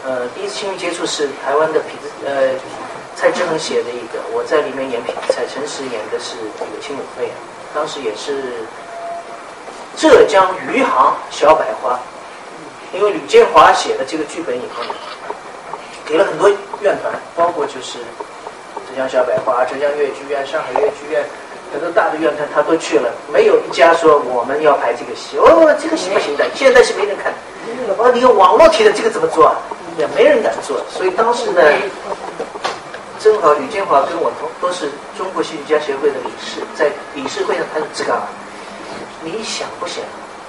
[0.05, 2.51] 呃，第一次亲密接触是台湾的痞子，呃，
[3.15, 7.29] 蔡志恒写的一个，我在里面演痞蔡，陈实演的是这个青武飞，
[7.75, 8.65] 当时也是
[9.95, 11.99] 浙江余杭小百花，
[12.93, 14.83] 因为吕建华写了这个剧本以后，
[16.09, 16.49] 给了很多
[16.81, 17.99] 院团，包括就是
[18.89, 21.23] 浙江小百花、浙江越剧院、上海越剧院，
[21.71, 27.31] 很多大的院团他都去了，没有一家说我们要排这个戏，哦，这个戏不行的，现在是没人看，
[27.99, 29.55] 哦，你用网络题的这个怎么做啊？
[29.99, 31.61] 也没人敢做，所以当时呢，
[33.19, 38.17] 正好吕建华跟我同都是中国戏剧家协会的理事，在理事会上他说：“这个，
[39.21, 40.01] 你想不想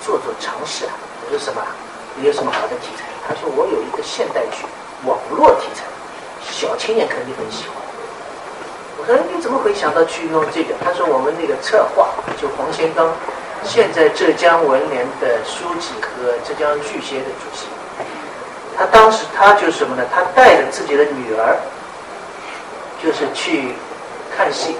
[0.06, 0.92] 做做尝试啊？”
[1.26, 1.60] 我说：“什么？
[2.14, 4.64] 你有什么好的题材？”他说：“我有一个现代剧
[5.04, 5.84] 网络题材，
[6.40, 7.76] 小青年肯定很喜欢。”
[9.00, 13.10] 我说：“你怎么会想到去弄这个？”他说：“我们那个策划就黄先刚，
[13.64, 17.66] 现在浙江文联的书记和浙江剧协的主席。”
[18.76, 20.02] 他当时他就是什么呢？
[20.14, 21.56] 他带着自己的女儿，
[23.02, 23.74] 就是去
[24.36, 24.76] 看戏。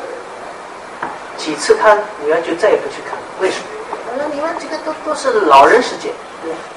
[1.37, 3.97] 几次他女儿就再也不去看，为什么？
[4.11, 6.11] 他说：“你们这个都都是老人世界，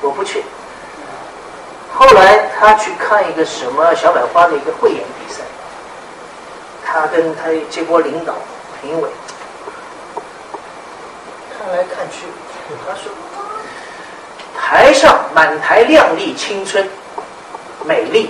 [0.01, 0.43] 我不去。”
[1.93, 5.41] 后来他去看一个什么小百花的一个汇演比赛，
[6.83, 8.33] 他跟他这波领导
[8.81, 9.09] 评委
[11.57, 12.25] 看来看去，
[12.85, 13.11] 他说
[14.59, 16.87] ：“台上满台靓丽青春。”
[17.85, 18.29] 美丽，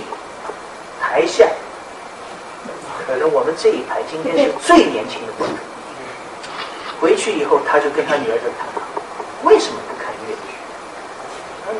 [1.00, 1.46] 台下，
[3.06, 5.58] 可能我们这一排今天是最年轻的观众。
[7.00, 8.66] 回去以后，他就跟他女儿就谈，
[9.44, 9.78] 为什么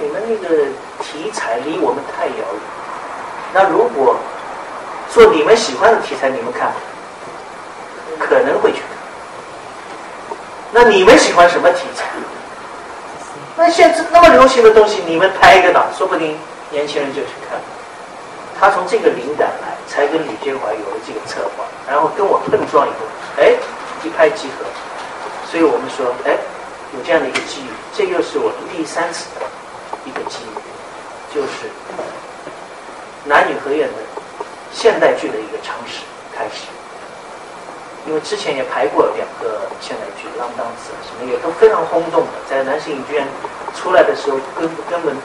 [0.01, 0.65] 你们那个
[1.01, 2.61] 题材离我们太遥远。
[3.53, 4.17] 那如果
[5.13, 6.73] 做你们喜欢的题材，你们看，
[8.19, 8.89] 可能会去看。
[10.73, 12.05] 那你们喜欢什么题材？
[13.57, 16.37] 那现在那么流行的东西，你们拍一个档，说不定。
[16.71, 17.61] 年轻人就去看，
[18.59, 23.07] 他从这个灵感来，才跟李建华有了这个策划，然后跟我碰撞以后，
[23.39, 23.55] 哎，
[24.03, 24.65] 一拍即合，
[25.49, 26.33] 所以我们说，哎，
[26.93, 29.27] 有这样的一个机遇，这又是我第三次
[30.05, 31.71] 一个机遇，就是
[33.25, 33.95] 男女合演的
[34.73, 36.05] 现代剧的一个尝试
[36.37, 36.67] 开始，
[38.07, 43.27] 因为之前也排过两个现代剧《浪荡子》什么也都非常轰动的，在南星影剧院
[43.75, 45.17] 出来的时候，根根本。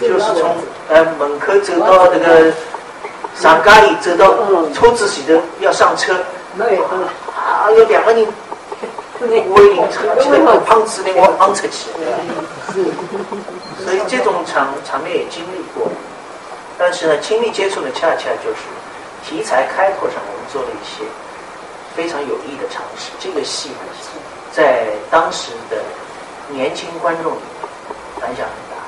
[0.00, 0.56] 就是从
[0.88, 2.50] 呃门口走到这个
[3.36, 4.34] 上街里，走到
[4.72, 6.14] 车子前头要上车，
[7.36, 8.26] 啊，有两个人
[9.20, 11.90] 围领车，这个胖子那我昂出去，
[13.84, 15.88] 所以这种场场面也经历过。
[16.78, 18.64] 但是呢，亲密接触呢，恰恰就是
[19.24, 21.04] 题材开拓上，我们做了一些
[21.94, 23.10] 非常有益的尝试。
[23.18, 23.76] 这个戏呢，
[24.52, 25.76] 在当时的
[26.48, 27.40] 年轻观众里
[28.20, 28.80] 反响很大。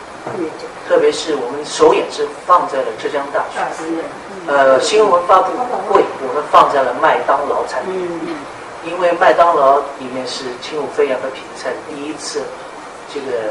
[0.89, 3.85] 特别是我们首演是放在了浙江大学，
[4.47, 5.53] 呃，新闻发布
[5.89, 8.21] 会我们放在了麦当劳餐厅，
[8.85, 12.43] 因为麦当劳里面是轻舞飞扬和品菜第一次
[13.13, 13.51] 这个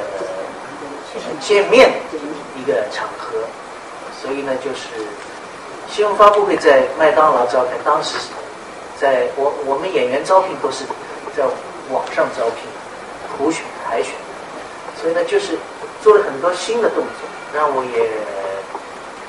[1.39, 2.17] 见面的
[2.55, 3.37] 一个场合，
[4.21, 4.87] 所以呢，就是
[5.89, 8.17] 新闻发布会在麦当劳召开，当时
[8.99, 10.85] 在我我们演员招聘都是
[11.35, 11.43] 在
[11.89, 12.69] 网上招聘，
[13.37, 14.13] 普选海选，
[15.01, 15.57] 所以呢，就是。
[16.03, 17.05] 做了很多新的动作，
[17.53, 18.09] 让我也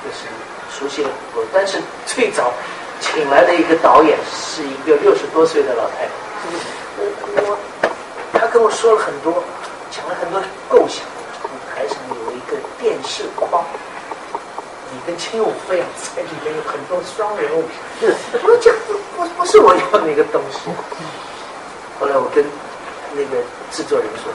[0.01, 0.25] 就是
[0.75, 1.45] 熟悉了很多。
[1.53, 2.51] 但是最早
[2.99, 6.11] 请来的一个导演是一个六十多岁的老太太。
[8.57, 9.43] 我我说了很多，
[9.91, 11.05] 讲了很多构想。
[12.83, 13.63] 电视框，
[14.91, 17.63] 你跟秦永飞啊在里面有很多双人物。
[18.33, 20.69] 我说这不不不是我要那个东西。
[21.97, 22.43] 后来我跟
[23.15, 24.33] 那个制作人说，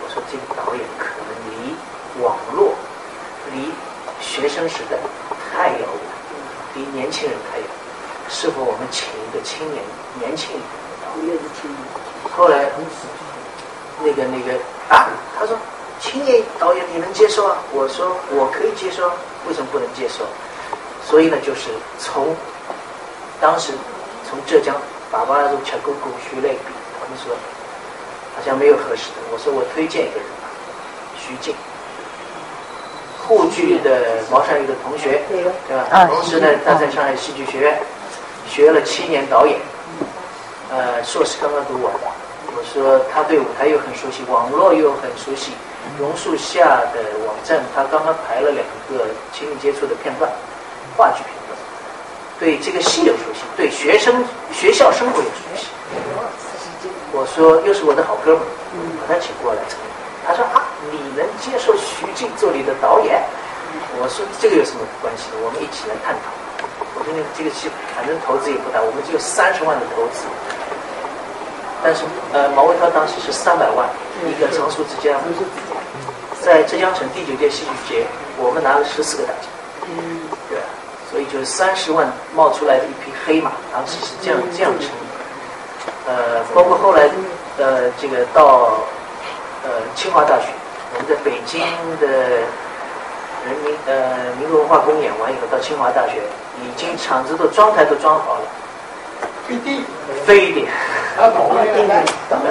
[0.00, 1.76] 我说这个导演可能离
[2.22, 2.72] 网络、
[3.52, 3.68] 离
[4.22, 4.96] 学生时代
[5.52, 6.00] 太遥远，
[6.76, 7.70] 离年轻人太遥远。
[8.30, 9.84] 是否我们请一个青年、
[10.18, 11.36] 年轻一点的导演？
[12.34, 12.70] 后来
[14.00, 14.58] 那个那个
[14.88, 15.54] 啊，他说。
[16.00, 17.58] 青年导演你能接受啊？
[17.72, 19.08] 我说我可以接受，
[19.48, 20.24] 为什么不能接受？
[21.04, 22.34] 所以呢，就是从
[23.40, 23.72] 当时
[24.28, 24.76] 从浙江
[25.10, 27.34] 爸爸从吃过过徐类比，他们说
[28.36, 29.16] 好像没有合适的。
[29.32, 30.26] 我说我推荐一个人，
[31.18, 31.54] 徐静，
[33.26, 35.42] 沪剧的毛善宇的同学，对
[35.76, 36.06] 吧？
[36.06, 37.80] 同时呢，他在上海戏剧学院
[38.46, 39.58] 学了七年导演，
[40.70, 41.92] 呃，硕士刚刚读完。
[42.54, 45.52] 我说他对舞台又很熟悉，网络又很熟悉。
[45.98, 50.30] 榕树下的网站，他刚刚排了两个亲密接触的片段，
[50.96, 51.58] 话剧片段，
[52.38, 55.68] 对这个戏有熟悉，对学生学校生活有熟悉。
[57.10, 58.42] 我说又是我的好哥们，
[59.00, 59.60] 把他请过来。
[60.26, 60.62] 他说啊，
[60.92, 63.22] 你能接受徐静做你的导演？
[64.00, 65.40] 我说这个有什么关系呢？
[65.42, 66.30] 我们一起来探讨。
[66.94, 70.28] 我说你这个戏反正投资也不大，我们只有三十万的投资。
[71.82, 72.02] 但是
[72.32, 73.88] 呃，毛文涛当时是三百万
[74.26, 75.16] 一个常熟之家。
[76.40, 78.06] 在浙江省第九届戏剧节，
[78.38, 79.50] 我们拿了十四个大奖，
[79.90, 80.58] 嗯，对，
[81.10, 84.88] 所以就是三十万冒出来的一匹黑马，当时是这样这样成。
[86.06, 87.10] 呃，包括后来，
[87.58, 88.78] 呃，这个到
[89.64, 90.46] 呃清华大学，
[90.94, 91.60] 我们在北京
[92.00, 92.06] 的
[93.44, 96.22] 人民呃民族文化宫演完以后，到清华大学，
[96.62, 98.40] 已经场子都装台都装好了，
[99.48, 99.82] 飞地，
[100.26, 100.60] 飞的，
[101.16, 101.64] 啊，倒了，
[102.28, 102.44] 倒了，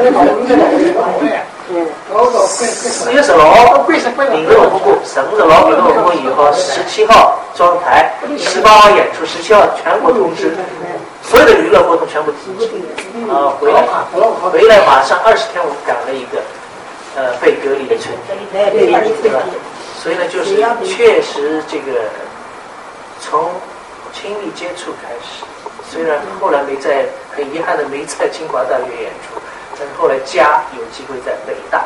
[2.11, 3.85] 倒了，四月十六号，
[4.33, 10.57] 领着我们过，生日老领着我们以后，十七号装台，十八号演出，十七号全国通知，
[11.21, 12.65] 所有的娱乐活动全部停止。
[13.29, 13.85] 啊，回来，
[14.49, 16.41] 回来马上二十天，我们赶了一个，
[17.15, 18.35] 呃，被隔离的春天，
[18.71, 18.89] 对
[19.29, 19.37] 吧？
[20.01, 22.09] 所以呢，就是确实这个
[23.19, 23.51] 从
[24.13, 25.45] 亲密接触开始，
[25.89, 29.39] 虽然后来没在，很遗憾的没在清华大学演出。
[29.79, 31.85] 但是后来家有机会在北大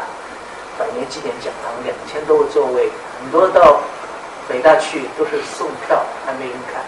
[0.79, 2.89] 百年纪念讲堂，两千多个座位，
[3.19, 3.81] 很多到
[4.47, 6.81] 北大去都是送票，还没人看。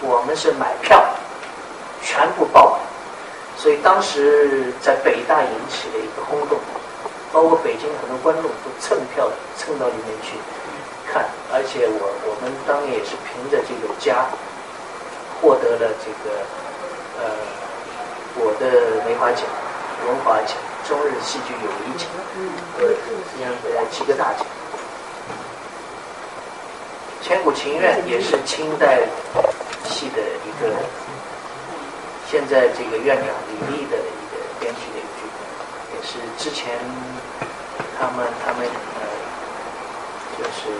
[0.00, 1.04] 我们是买票，
[2.02, 2.78] 全部爆，
[3.56, 6.58] 所以当时在北大引起了一个轰动，
[7.30, 10.38] 包括北京很多观众都蹭票蹭到里面去
[11.12, 14.24] 看，而且我我们当年也是凭着这个家
[15.40, 16.30] 获得了这个
[17.18, 17.24] 呃
[18.36, 19.42] 我的梅花奖。
[20.06, 22.06] 文华奖、中日戏剧友谊奖，
[22.78, 22.86] 呃，
[23.34, 24.46] 这样的几个大奖。
[27.26, 29.00] 《千古情怨》也是清代
[29.84, 30.72] 戏的一个，
[32.30, 36.78] 现在这个院长李立的一个编剧的一个剧本，也是之前
[37.98, 38.64] 他们他们
[39.00, 39.02] 呃，
[40.38, 40.70] 就是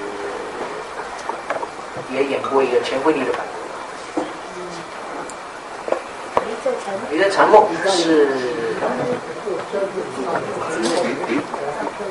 [2.14, 3.57] 也演过一个钱惠丽的版本。
[7.10, 8.28] 你的长梦是。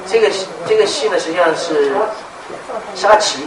[0.10, 0.30] 这个
[0.66, 1.94] 这个戏呢，实际上是
[2.96, 3.46] 沙琪，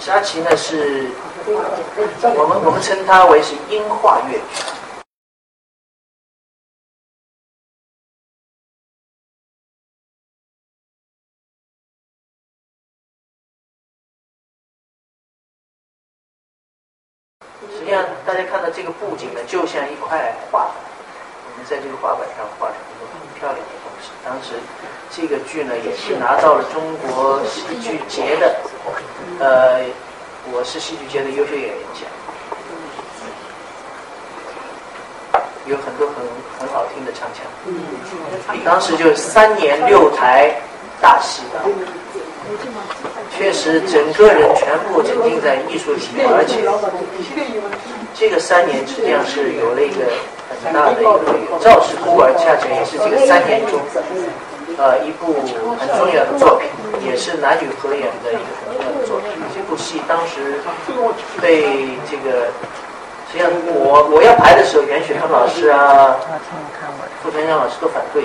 [0.00, 1.06] 沙琪呢是，
[1.46, 4.40] 我们我们称它为是音画乐
[19.78, 20.66] 像一块画。
[21.46, 24.10] 我们在这个画板上画出很多很漂亮的东西。
[24.24, 24.58] 当时
[25.10, 28.56] 这个剧呢，也是拿到了中国戏剧节的，
[29.40, 29.84] 呃，
[30.52, 32.06] 我是戏剧节的优秀演员奖，
[35.66, 36.16] 有很多很
[36.58, 37.44] 很好听的唱腔。
[38.64, 40.54] 当时就三年六台
[41.00, 41.60] 大戏的，
[43.36, 46.64] 确实整个人全部沉浸在艺术里面，而且
[48.14, 50.04] 这个三年实际上是有了一个。
[50.64, 53.78] 很大的一个《赵氏孤儿》，恰恰也是这个三年中，
[54.76, 55.38] 呃，一部
[55.78, 56.66] 很重要的作品，
[57.06, 59.30] 也是男女合演的一个很重要的作品。
[59.54, 60.58] 这部戏当时
[61.40, 62.50] 被这个，
[63.30, 66.16] 实际上我我要排的时候，袁雪芬老师啊，
[67.22, 68.24] 傅传香老师都反对，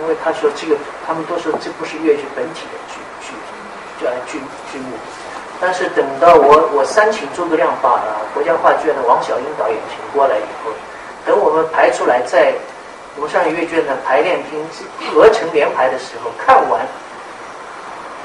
[0.00, 2.96] 因为他说这个，他们都说这不是粤剧本体的剧
[4.00, 4.38] 就按剧
[4.72, 4.96] 剧目。
[5.60, 8.00] 但是等到我我三请诸葛亮把
[8.34, 10.70] 国家话剧院的王小英导演请过来以后。
[11.24, 12.54] 等我们排出来，在
[13.16, 14.62] 我们上海乐剧呢排练厅
[15.10, 16.86] 合成连排的时候，看完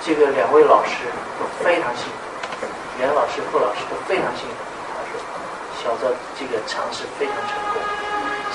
[0.05, 1.07] 这个两位老师
[1.39, 2.05] 都非常兴
[2.59, 2.69] 奋，
[2.99, 4.59] 袁老师、傅老师都非常兴奋。
[4.91, 5.17] 他说
[5.81, 7.81] ：“小赵这个尝试非常成功。”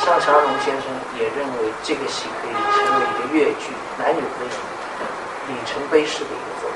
[0.05, 0.85] 尚长荣先生
[1.17, 4.45] 也认为这个戏可以成为一个越剧男女的
[5.49, 6.69] 里程碑式的一个作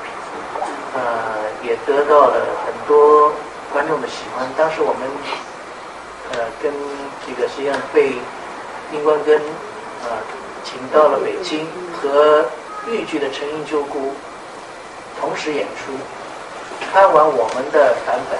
[1.01, 3.33] 呃，也得到了很多
[3.73, 4.47] 观众的喜欢。
[4.55, 5.01] 当时我们
[6.33, 6.71] 呃跟
[7.25, 8.13] 这个实际上被
[8.91, 9.41] 丁光根
[10.05, 10.21] 啊
[10.63, 11.65] 请到了北京，
[11.97, 12.45] 和
[12.87, 14.13] 豫剧的陈英旧姑
[15.19, 15.91] 同时演出，
[16.93, 18.37] 看完我们的版本，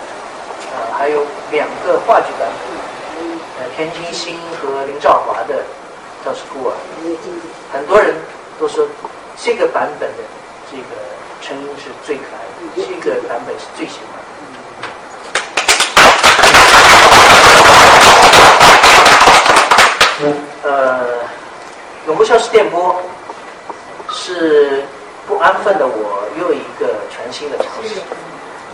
[0.69, 2.91] 呃，还有两个话剧版本。
[3.57, 5.55] 呃田金星和林兆华的
[6.25, 6.73] 《赵氏孤儿》，
[7.71, 8.15] 很多人
[8.59, 8.87] 都说
[9.37, 10.23] 这个版本的
[10.71, 10.83] 这个
[11.41, 14.21] 陈英是最可爱的，这个版本是最喜欢
[20.23, 20.69] 的。
[20.69, 21.19] 呃，
[22.07, 22.95] 永不消失电波
[24.11, 24.83] 是
[25.27, 27.99] 不安分的我又一个全新的尝试。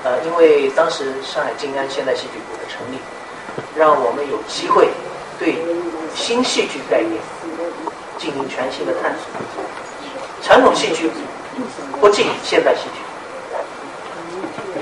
[0.03, 2.99] 呃，因为当时上海静安现代戏剧部的成立。
[3.75, 4.87] 让我们有机会
[5.39, 5.55] 对
[6.15, 7.19] 新戏剧概念
[8.17, 9.29] 进行全新的探索。
[10.43, 11.09] 传统戏剧
[11.99, 12.99] 不进现代戏剧，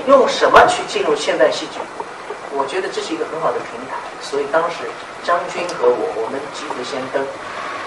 [0.06, 1.80] 用什么去进入现代戏剧？
[2.52, 3.96] 我觉得这是一个很好的平台。
[4.20, 4.76] 所以当时
[5.24, 7.24] 张军和我，我们吉普先登，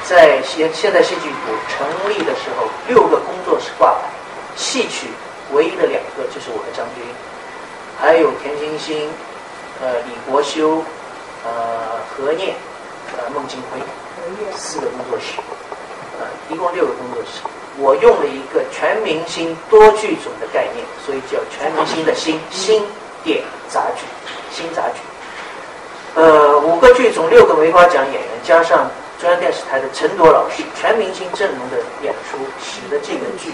[0.04, 4.10] 在现现代戏剧部成立的时候，六个工作室挂牌，
[4.56, 5.08] 戏曲
[5.52, 7.04] 唯一的两个就是我和张军，
[8.00, 9.10] 还有田金星。
[9.82, 10.84] 呃，李国修，
[11.46, 12.54] 呃，何念，
[13.16, 13.80] 呃，孟京辉，
[14.58, 15.40] 四个工作室，
[16.20, 17.40] 呃，一共六个工作室。
[17.80, 22.84] 我用了一个全明星多剧种的概念，所以叫全明星的新新
[23.23, 24.03] 点杂剧，
[24.51, 24.99] 新杂剧。
[26.15, 33.53] 呃，五个剧种，六个梅花奖演员，加上中央电视台的陈铎老师全明星阵容的演出，使得这个剧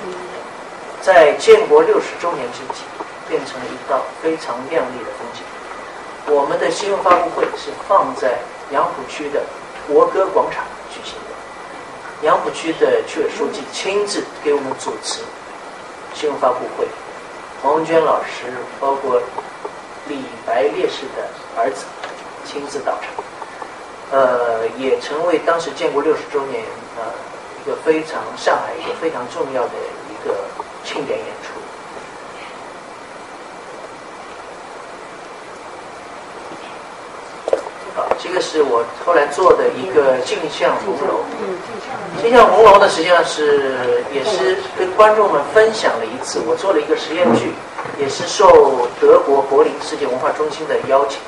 [1.01, 2.81] 在建国六十周年之际，
[3.29, 5.43] 变成了一道非常亮丽的风景。
[6.33, 8.39] 我们的新闻发布会是放在
[8.71, 9.43] 杨浦区的
[9.87, 10.63] 国歌广场
[12.21, 15.21] 杨浦区的区委书记亲自给我们主持
[16.13, 16.87] 新闻发布会，
[17.61, 19.21] 黄文娟老师，包括
[20.07, 21.85] 李白烈士的儿子
[22.45, 23.11] 亲自到场，
[24.11, 26.63] 呃，也成为当时建国六十周年
[26.97, 27.03] 呃
[27.61, 29.73] 一个非常上海一个非常重要的
[30.09, 30.35] 一个
[30.85, 31.54] 庆典演出。
[38.19, 41.23] 这个是我后来做的一个镜像红楼。
[42.21, 47.51] 镜像红楼呢，实际上是也是跟观众们分享了一次，我做了一个实验剧，
[47.99, 51.19] 也是受德国柏林世界文化中心的邀请，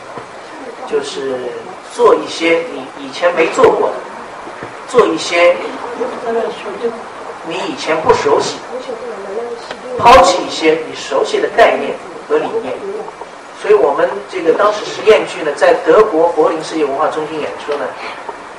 [0.89, 1.51] 就是
[1.93, 3.95] 做一些你以前没做过的，
[4.87, 5.55] 做一些
[7.47, 8.57] 你以前不熟悉，
[9.97, 11.93] 抛弃一些你熟悉的概念
[12.27, 12.73] 和理念。
[13.61, 17.85] 所以我们这个当时实验剧呢，在德国柏林世界文化中心演出呢，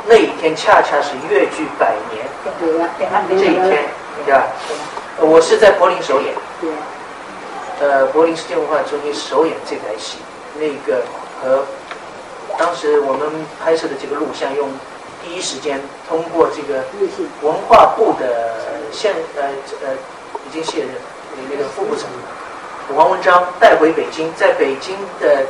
[0.08, 2.26] 那一天恰恰是越剧百年
[3.28, 3.84] 这一天，
[4.26, 4.46] 对吧？
[5.20, 6.34] 我是在柏林首演，
[7.80, 10.18] 呃，柏林世界文化中心首演这台戏，
[10.58, 11.02] 那个
[11.40, 11.64] 和
[12.58, 13.30] 当时我们
[13.62, 14.68] 拍摄的这个录像，用
[15.22, 16.82] 第一时间通过这个
[17.42, 18.56] 文化部的
[18.90, 19.42] 现呃
[19.86, 19.94] 呃
[20.48, 20.88] 已经卸任
[21.48, 22.04] 那个副部长。
[22.96, 25.44] 王文章带回北京，在北京的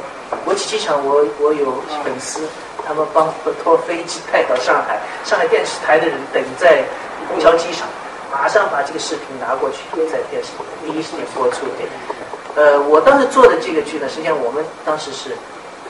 [0.45, 1.73] 国际机场，我我有
[2.03, 2.41] 粉丝，
[2.85, 6.83] 他们帮我拖飞机带到上海，上海电视台的人等在
[7.29, 7.87] 虹桥机场，
[8.33, 9.79] 马上把这个视频拿过去，
[10.11, 10.51] 在电视
[10.85, 11.67] 第一时间播出。
[12.57, 15.31] 呃，我当时做的这个剧呢，实际上我们当时是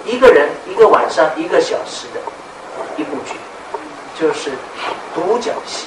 [0.05, 2.20] 一个人一个晚上一个小时的
[2.99, 3.36] 一部剧，
[4.20, 4.51] 就是
[5.14, 5.86] 独角戏。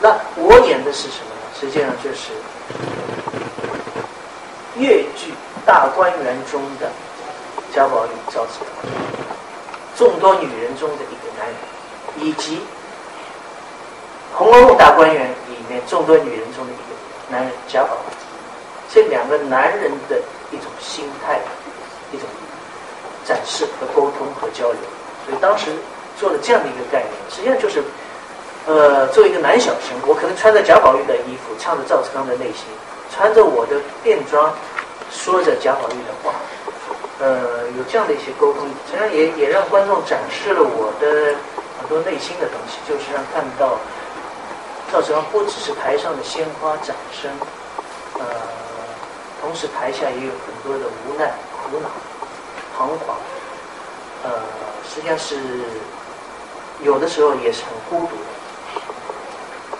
[0.00, 1.46] 那我演的是什么呢？
[1.60, 2.32] 实际上就是。
[4.76, 5.32] 越剧
[5.64, 6.90] 大观园中的
[7.72, 8.92] 贾宝玉赵子龙，
[9.96, 11.56] 众多女人中的一个男人，
[12.26, 12.56] 以及
[14.34, 16.94] 《红楼梦》大观园里面众多女人中的一个
[17.30, 18.14] 男人贾宝玉，
[18.92, 20.18] 这两个男人的
[20.50, 21.40] 一种心态，
[22.12, 22.26] 一种
[23.24, 24.80] 展示和沟通和交流。
[25.24, 25.70] 所以当时
[26.18, 27.82] 做了这样的一个概念，实际上就是，
[28.66, 32.66] 呃，作为一个男小生，我可能穿着贾宝玉的衣服，唱着赵子康的内心。
[33.14, 34.52] 穿着我的便装，
[35.08, 36.34] 说着贾宝玉的话，
[37.20, 41.36] 呃，有这样的一些沟通，实际上也也让观众展示了我的
[41.78, 43.78] 很多内心的东西，就是让看到
[44.92, 47.30] 赵子龙不只是台上的鲜花掌声，
[48.18, 48.24] 呃，
[49.40, 51.32] 同时台下也有很多的无奈、
[51.70, 51.88] 苦恼、
[52.76, 53.16] 彷徨，
[54.24, 54.30] 呃，
[54.92, 55.36] 实际上是
[56.82, 58.82] 有的时候也是很孤独的，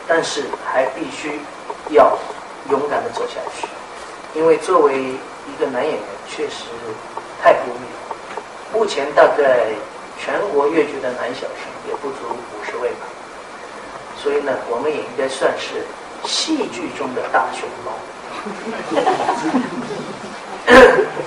[0.06, 1.40] 但是还必须
[1.90, 2.16] 要
[2.70, 3.66] 勇敢的走下去，
[4.34, 6.64] 因为作为一个男演员，确实
[7.42, 7.86] 太不容易了。
[8.72, 9.66] 目前大概
[10.18, 13.06] 全国越剧的男小生也不足五十位吧，
[14.16, 15.84] 所以呢，我们也应该算是
[16.24, 17.92] 戏剧中的大熊猫。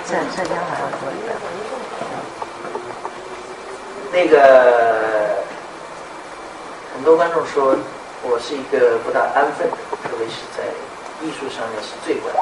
[0.05, 1.29] 在浙江好像做一个，
[4.11, 5.43] 那个
[6.93, 7.75] 很多观众说
[8.23, 10.63] 我是一个不大安分的，特别是在
[11.21, 12.39] 艺术上面是最稳的。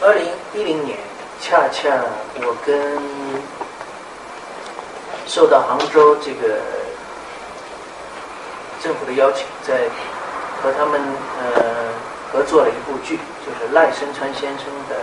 [0.00, 0.98] 二零一零年，
[1.40, 1.88] 恰恰
[2.36, 3.00] 我跟
[5.26, 6.60] 受到杭州这个
[8.82, 9.88] 政府的邀请，在
[10.62, 11.00] 和他们
[11.40, 11.92] 呃
[12.30, 14.96] 合作了一部剧，就是赖声川先生的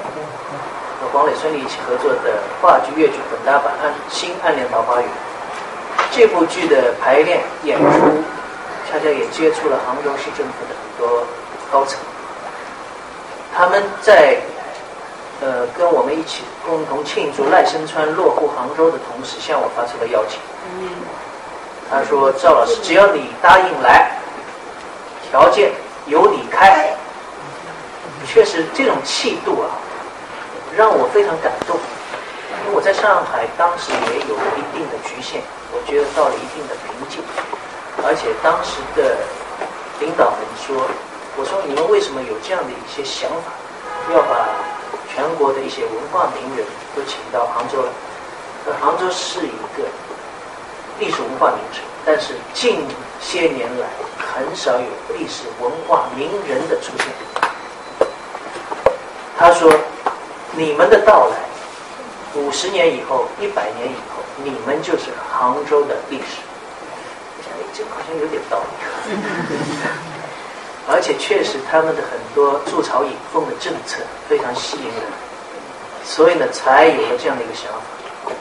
[1.01, 5.09] 和黄磊、孙俪一起合作的话剧越剧混搭版《暗新暗恋桃花源》。
[6.11, 8.21] 这部剧的排练演出，
[8.91, 11.23] 恰恰也接触了杭州市政府的很多
[11.71, 11.97] 高层，
[13.55, 14.37] 他们在
[15.41, 20.39] 呃跟我们一起共同庆祝赖声川落户杭州的同时，向我发出了邀请。
[21.89, 24.11] 他说：“赵老师，只要你答应来，
[25.29, 25.71] 条件
[26.07, 26.89] 由你开。”
[28.27, 29.75] 确实，这种气度啊，
[30.77, 31.75] 让我非常感动。
[32.81, 37.21] 在上海当时也有一定的局限，我觉得到了一定的瓶颈，
[38.03, 39.17] 而且当时的
[39.99, 40.75] 领导们说
[41.37, 43.51] ：“我说你们为什么有这样的一些想法，
[44.11, 44.49] 要把
[45.13, 46.65] 全国的一些文化名人
[46.95, 48.73] 都请到杭州来？
[48.81, 49.85] 杭州是一个
[50.99, 52.83] 历史文化名城，但是近
[53.21, 58.09] 些年来很少有历史文化名人的出现。”
[59.37, 59.71] 他说
[60.57, 61.37] ：“你们的到来，
[62.35, 66.41] 五十年以后、一百年以后，你们就是杭州的历史。”
[67.37, 68.63] 我想，哎，这好像有点道理。
[70.89, 75.03] 而且确实，他们的很多筑巢引凤的政策非常吸引人，
[76.03, 78.33] 所以呢，才有了这样的一个想法。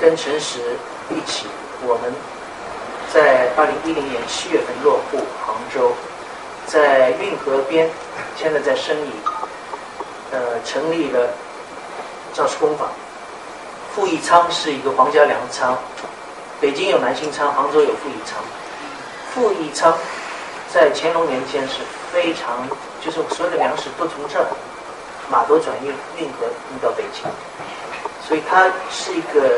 [0.00, 0.58] 跟陈实
[1.10, 1.46] 一起，
[1.86, 2.12] 我们
[3.12, 5.92] 在二零一零年七月份落户杭州，
[6.66, 7.90] 在运河边，
[8.36, 9.10] 现在在申遗，
[10.32, 11.28] 呃，成立了
[12.32, 12.88] 造势工坊。
[13.94, 15.76] 傅义昌是一个皇家粮仓，
[16.60, 18.38] 北京有南新仓，杭州有富义昌。
[19.34, 19.96] 傅义昌
[20.72, 21.82] 在乾隆年间是
[22.12, 22.68] 非常，
[23.00, 24.46] 就是所有的粮食都从这儿
[25.28, 25.88] 马头转运
[26.18, 27.28] 运河运到北京，
[28.26, 29.50] 所以它是一个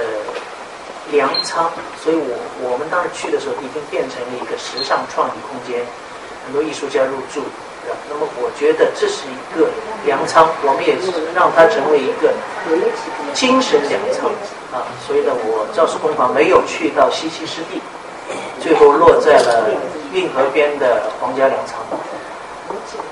[1.10, 1.70] 粮仓。
[2.02, 5.84] 所以我我们当时去的时候，已经变成了一个时尚创意空间，
[6.46, 7.42] 很多艺术家入驻。
[8.08, 9.68] 那么我觉得这是一个
[10.04, 12.32] 粮仓，我们也是让它成为一个
[13.34, 14.30] 精神粮仓
[14.72, 14.86] 啊。
[15.06, 17.80] 所以呢，我赵氏工坊没有去到西溪湿地，
[18.60, 19.70] 最后落在了
[20.12, 21.80] 运河边的皇家粮仓。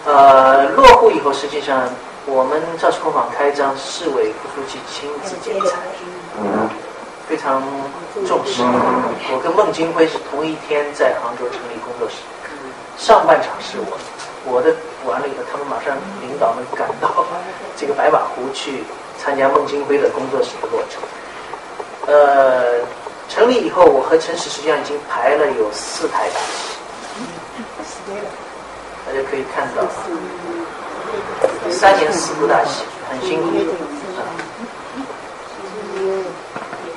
[0.06, 1.88] 呃，落户以后，实际上
[2.26, 5.76] 我们赵氏工坊开张，市委副书记亲自剪彩，
[7.28, 7.62] 非常
[8.26, 8.62] 重视。
[9.32, 12.16] 我跟孟京辉是同一天在杭州成立工作室，
[12.96, 13.99] 上半场是我。
[14.45, 17.25] 我的完了以后，他们马上领导们赶到
[17.76, 18.84] 这个白马湖去
[19.18, 21.03] 参加孟京辉的工作室的落成。
[22.07, 22.80] 呃，
[23.29, 26.41] 成立以后，我和陈实实际上已经排了有四台大
[27.84, 27.99] 戏，
[29.07, 29.84] 大家可以看到，
[31.71, 33.49] 三年四部大戏，很辛苦。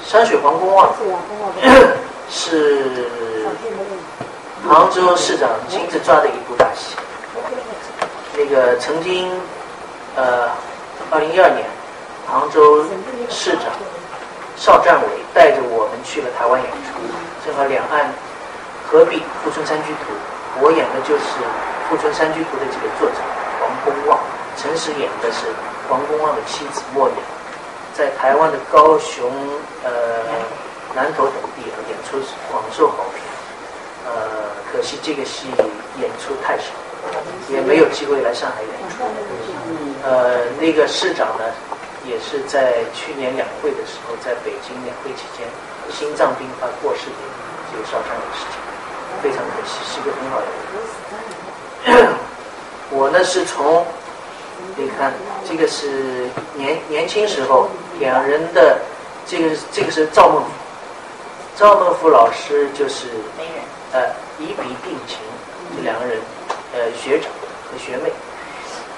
[0.05, 0.89] 山水皇宫啊
[2.29, 3.07] 是
[4.67, 6.95] 杭州市长亲自抓的一部大戏。
[8.35, 9.29] 那个曾经，
[10.15, 10.49] 呃，
[11.11, 11.63] 二零一二年，
[12.27, 12.83] 杭州
[13.29, 13.69] 市长
[14.57, 16.97] 邵战伟带着我们去了台湾演出，
[17.45, 18.11] 正好两岸
[18.89, 20.11] 合璧《富春山居图》，
[20.65, 21.21] 我演的就是
[21.89, 23.21] 《富春山居图》的这个作者
[23.61, 24.19] 黄公望，
[24.57, 25.45] 陈实演的是
[25.87, 27.17] 黄公望的妻子莫言，
[27.93, 29.31] 在台湾的高雄、
[29.83, 29.91] 呃
[30.95, 32.17] 南投等地演出
[32.51, 33.21] 广受好评，
[34.05, 35.47] 呃，可惜这个戏
[35.99, 36.65] 演出太少。
[37.49, 39.03] 也没有机会来上海演出。
[40.03, 41.43] 呃，那个市长呢，
[42.05, 45.47] 也是在去年两会的时候，在北京两会期间，
[45.91, 47.15] 心脏病发过世的
[47.71, 48.59] 这个烧伤的事情，
[49.21, 50.45] 非常可惜，是一个很好的
[51.85, 52.09] 人。
[52.91, 53.85] 我呢是从，
[54.75, 55.13] 你看，
[55.47, 57.69] 这个是年年轻时候
[57.99, 58.77] 两人的，
[59.25, 60.43] 这个这个是赵孟，
[61.55, 63.07] 赵孟頫老师就是
[63.93, 64.01] 呃
[64.37, 65.19] 以笔定情，
[65.77, 66.17] 这两个人。
[66.73, 67.29] 呃，学长
[67.69, 68.11] 和学妹，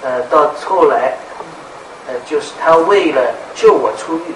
[0.01, 1.17] 呃，到后来，
[2.07, 4.33] 呃，就是他为了救我出狱，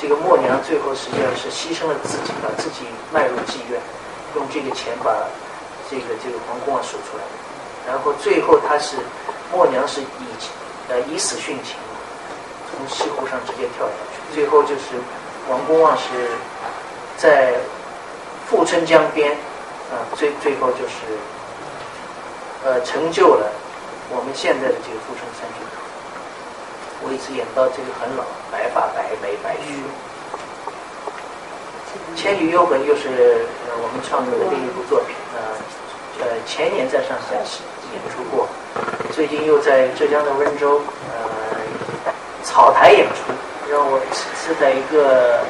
[0.00, 3.80] 这个默娘最后实际上是牺牲了自己，把自己卖入妓院，
[4.34, 5.14] 用这个钱把
[5.88, 7.22] 这个这个皇宫啊赎出来，
[7.86, 8.96] 然后最后他是
[9.52, 10.04] 默娘是以
[10.88, 11.76] 呃以死殉情，
[12.70, 14.98] 从西湖上直接跳下去，最后就是
[15.48, 16.02] 王公望是
[17.16, 17.52] 在
[18.48, 19.30] 富春江边
[19.92, 21.14] 啊，最最后就是
[22.64, 23.50] 呃成就了
[24.10, 25.80] 我们现在的这个富春山居图。
[27.04, 29.82] 我一直演到这个很老，白发白眉白须。
[32.18, 33.08] 《千里幽魂》又是
[33.66, 35.40] 呃我们创作的另一部作品，呃
[36.20, 38.46] 呃前年在上海演出过，
[39.12, 40.80] 最近又在浙江的温州
[41.10, 42.12] 呃
[42.44, 43.32] 草台演出，
[43.68, 45.40] 让我是在一个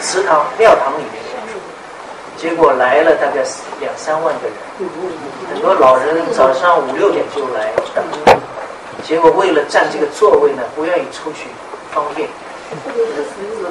[0.00, 1.22] 祠堂庙堂里面
[2.42, 3.40] 结果来了大概
[3.78, 4.90] 两三万个人，
[5.54, 8.02] 很多老人早上五六点就来等。
[9.04, 11.46] 结果为了占这个座位呢，不愿意出去
[11.92, 12.28] 方便，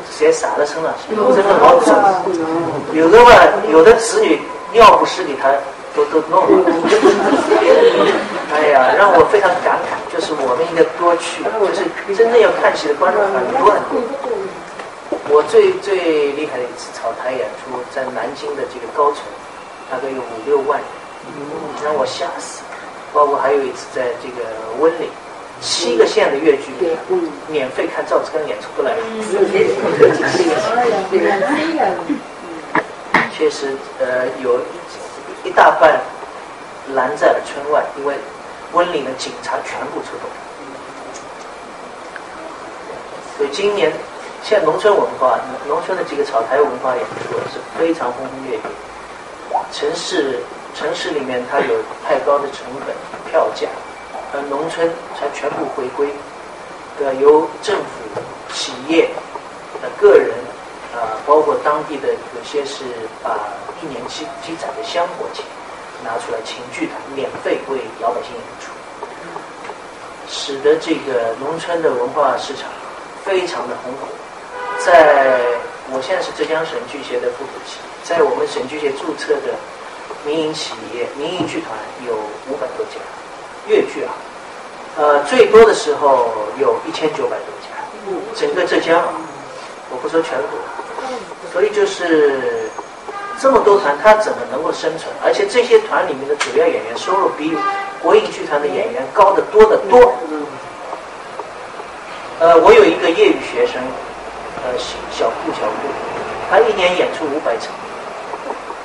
[0.09, 0.95] 谁傻了身了，
[1.35, 1.93] 真的好肿。
[2.93, 3.31] 有的嘛，
[3.69, 4.39] 有的子女
[4.71, 5.51] 尿不湿给他
[5.93, 6.71] 都都弄了。
[8.55, 13.99] 哎呀，让我非常感慨，就是我们应该多去，就是真正要看戏的观众很多很多。
[15.33, 19.23] 我最最厉害的一次草台演出，在南京的这个高层，
[19.89, 20.85] 大概有五六万人，
[21.83, 22.61] 让我吓死。
[23.13, 24.43] 包括还有一次在这个
[24.79, 25.09] 温岭，
[25.61, 26.71] 七个县的越剧，
[27.47, 29.03] 免费看赵子刚演出都来了。
[33.33, 35.99] 确实，呃，有一一大半
[36.93, 38.15] 拦在了村外，因为
[38.73, 40.29] 温岭的警察全部出动。
[43.37, 43.91] 所以今年，
[44.43, 48.61] 现在农村文化，农村的这个草台文化演出是非常轰轰烈烈，
[49.71, 50.39] 城市。
[50.73, 51.75] 城市里面它有
[52.07, 52.95] 太高的成本
[53.29, 53.67] 票价，
[54.31, 54.89] 而农村
[55.19, 56.07] 才全部回归，
[56.97, 58.21] 对由政府、
[58.53, 59.09] 企业、
[59.81, 60.31] 呃个人
[60.95, 62.85] 啊，包括当地的有些是
[63.21, 63.37] 把
[63.83, 65.43] 一年积积攒的香火钱
[66.05, 68.71] 拿出来请剧团免费为老百姓演出，
[70.29, 72.69] 使得这个农村的文化市场
[73.25, 74.07] 非常的红火。
[74.85, 75.39] 在
[75.91, 79.53] 我现在是浙江省剧协的副主席，在我们省剧协注册的。
[80.23, 81.71] 民营企业、民营剧团
[82.05, 82.13] 有
[82.47, 83.01] 五百多家，
[83.65, 84.13] 粤剧啊，
[84.95, 87.73] 呃，最多的时候有一千九百多家，
[88.35, 89.13] 整个浙江啊，
[89.89, 90.59] 我不说全国，
[91.51, 92.69] 所以就是
[93.39, 95.09] 这么多团，它怎么能够生存？
[95.23, 97.57] 而且这些团里面的主要演员收入比
[97.99, 100.13] 国营剧团的演员高得多得多。
[102.41, 103.81] 呃，我有一个业余学生，
[104.57, 104.77] 呃，
[105.11, 105.87] 小顾小顾，
[106.49, 107.67] 他一年演出五百场。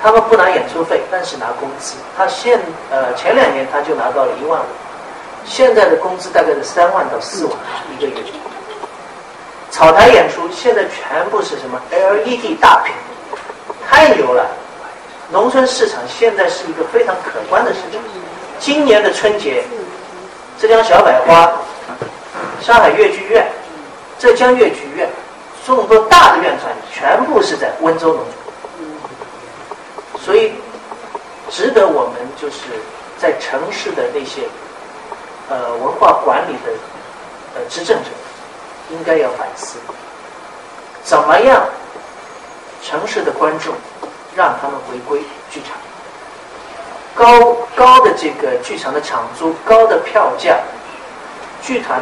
[0.03, 1.95] 他们不拿演出费，但是拿工资。
[2.17, 2.61] 他现
[2.91, 4.65] 呃前两年他就拿到了一万五，
[5.45, 7.55] 现在的工资大概是三万到四万
[7.91, 8.15] 一个月。
[9.71, 12.95] 草台演出现在全部是什么 LED 大屏，
[13.89, 14.47] 太牛了！
[15.31, 18.01] 农村市场现在是一个非常可观的市场。
[18.59, 19.65] 今年的春节，
[20.59, 21.53] 浙江小百花、
[22.61, 23.47] 上海越剧院、
[24.19, 25.09] 浙江越剧院，
[25.67, 28.37] 这么多大的院团，全部是在温州农村。
[30.25, 30.53] 所以，
[31.51, 32.59] 值得我们就是
[33.19, 34.43] 在城市的那些
[35.49, 36.71] 呃文化管理的
[37.57, 38.11] 呃执政者，
[38.91, 39.81] 应该要反思，
[41.03, 41.67] 怎么样
[42.85, 43.75] 城市的观众
[44.37, 45.21] 让他们回归
[45.51, 45.73] 剧场？
[47.13, 50.61] 高高的这个剧场的场租，高的票价，
[51.61, 52.01] 剧团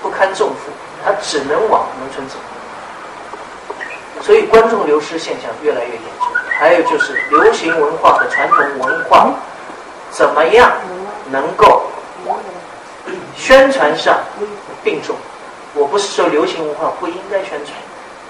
[0.00, 0.70] 不堪重负，
[1.04, 2.36] 他只能往农村走，
[4.22, 6.28] 所以观众流失现象越来越严重。
[6.58, 9.34] 还有就是流行文化和传统文化，
[10.10, 10.70] 怎么样
[11.30, 11.82] 能够
[13.36, 14.20] 宣传上
[14.84, 15.16] 并重？
[15.74, 17.74] 我不是说流行文化不应该宣传，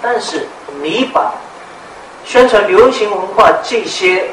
[0.01, 0.47] 但是
[0.81, 1.35] 你把
[2.25, 4.31] 宣传流行文化这些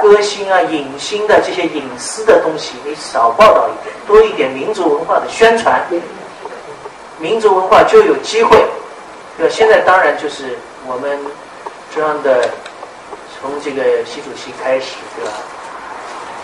[0.00, 5.84] 歌星啊、影星的这些隐私的东西，你少报道一点，多一点民族文化的宣传，
[7.18, 8.64] 民族文化就有机会。
[9.38, 9.54] 对吧？
[9.54, 11.18] 现在当然就是我们
[11.94, 12.46] 中央的。
[13.40, 15.30] 从这个习主席开始，对吧？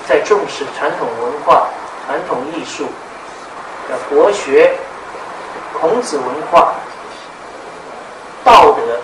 [0.08, 1.66] 在重视传统文化、
[2.06, 2.84] 传统艺术、
[3.88, 4.72] 的国学、
[5.72, 6.72] 孔子文化、
[8.44, 9.00] 道德，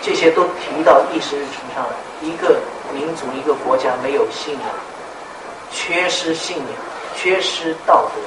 [0.00, 1.92] 这些都提到议事日程上来。
[2.22, 2.56] 一个
[2.90, 4.62] 民族、一个国家没有信仰，
[5.70, 6.66] 缺失信仰、
[7.14, 8.20] 缺失道德，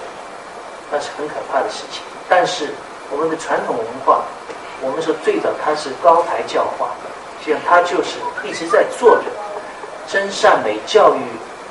[0.92, 2.04] 那是很可怕的事情。
[2.30, 2.70] 但是
[3.10, 4.22] 我们的传统文化，
[4.82, 6.90] 我们说最早他是高台教化。
[7.42, 9.24] 实际上，他就是一直在做着
[10.08, 11.20] 真善美教育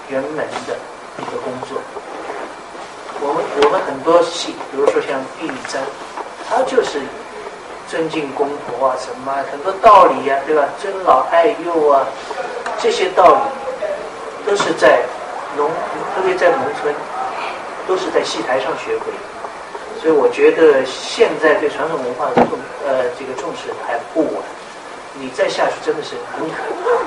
[0.09, 0.75] 人们的
[1.19, 1.79] 一个工作。
[3.21, 5.83] 我们我们很多戏，比如说像《玉簪》，
[6.49, 7.03] 它就是
[7.87, 10.65] 尊敬公婆啊，什么很多道理呀、对吧？
[10.81, 12.07] 尊老爱幼啊，
[12.81, 15.03] 这些道理都是在
[15.57, 15.69] 农，
[16.15, 16.95] 特别在农村，
[17.87, 19.19] 都是在戏台上学会的。
[20.01, 24.43] 所以我觉得现在对传统文化的重呃这个重视还不晚，
[25.15, 27.03] 你再下去真的是很可怕。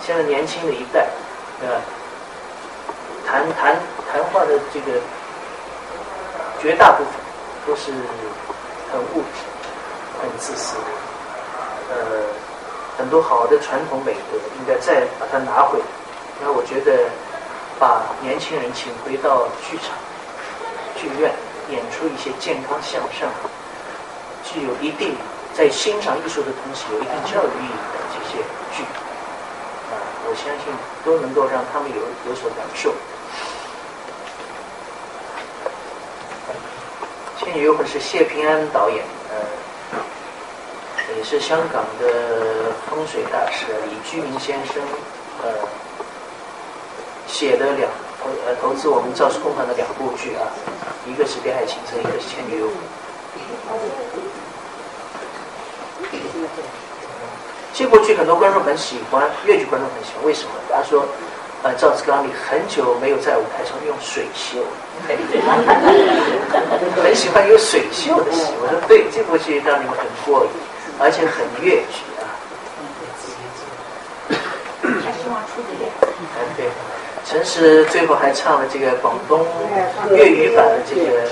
[0.00, 1.08] 现在年轻的一代，
[1.60, 1.82] 呃，
[3.26, 3.76] 谈谈
[4.10, 5.00] 谈话的这个
[6.62, 7.12] 绝大部分
[7.66, 7.90] 都是
[8.92, 9.42] 很物质、
[10.22, 10.76] 很自私，
[11.90, 12.22] 呃，
[12.96, 15.84] 很多好的传统美德应该再把它拿回来。
[16.40, 17.10] 那我觉得
[17.80, 19.90] 把年轻人请回到剧场、
[20.96, 21.32] 剧院。
[21.70, 23.28] 演出一些健康向上、
[24.44, 25.14] 具有一定
[25.54, 28.38] 在欣赏艺术的同时有一定教育意义的这些
[28.72, 28.82] 剧，
[29.90, 29.92] 啊，
[30.24, 30.72] 我相信
[31.04, 31.96] 都能够让他们有
[32.28, 32.90] 有所感受。
[37.44, 39.36] 《倩女幽魂》是谢平安导演，呃，
[41.16, 44.82] 也是香港的风水大师李居明先生，
[45.42, 45.68] 呃，
[47.26, 47.90] 写的两。
[48.20, 50.50] 投呃投资我们赵氏工团的两部剧啊，
[51.06, 52.74] 一个是《北海情深》，一个是《倩女幽魂》。
[57.74, 60.50] 这部剧很多观众很喜欢，粤剧观众很喜欢，为什么？
[60.68, 61.06] 他说，
[61.62, 64.58] 呃，赵志刚你很久没有在舞台上用水袖，
[67.02, 68.52] 很喜欢有水袖的戏。
[68.60, 70.50] 我说对，这部剧让你们很过瘾，
[70.98, 72.26] 而且很粤剧啊。
[75.04, 76.66] 还希望出的哎对。
[77.28, 79.44] 陈实最后还唱了这个广东
[80.12, 81.28] 粤语版的这个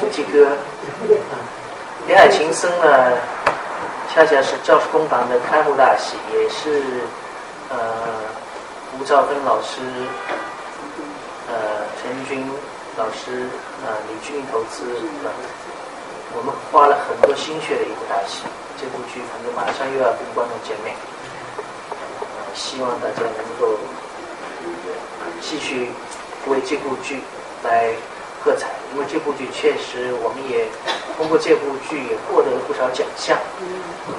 [0.00, 0.48] 主题歌，
[2.08, 3.12] 《李海情深》呢，
[4.14, 6.80] 恰恰是赵氏公房的开幕大戏，也是
[7.68, 7.76] 呃
[8.98, 9.82] 吴兆芬老师、
[11.48, 12.50] 呃陈军
[12.96, 13.46] 老师、
[13.84, 14.86] 呃李军投资，
[16.34, 18.44] 我们花了很多心血的一部大戏。
[18.80, 20.96] 这部剧反正马上又要跟观众见面，
[22.54, 23.76] 希望大家能够。
[25.44, 25.90] 继续
[26.46, 27.20] 为这部剧
[27.62, 27.90] 来
[28.42, 30.66] 喝彩，因为这部剧确实，我们也
[31.16, 33.36] 通过这部剧也获得了不少奖项。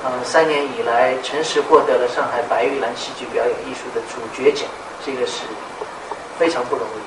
[0.03, 4.69] 呃，三年以来，陈实获得了上海白玉兰戏剧表演艺术的主角奖，
[5.03, 5.43] 这个是
[6.37, 7.01] 非常不容易。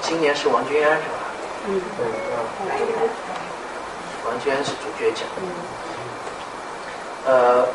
[0.00, 1.18] 今年是王君安是吧？
[1.66, 1.80] 嗯。
[4.26, 5.26] 王君安是主角奖。
[7.26, 7.66] 呃，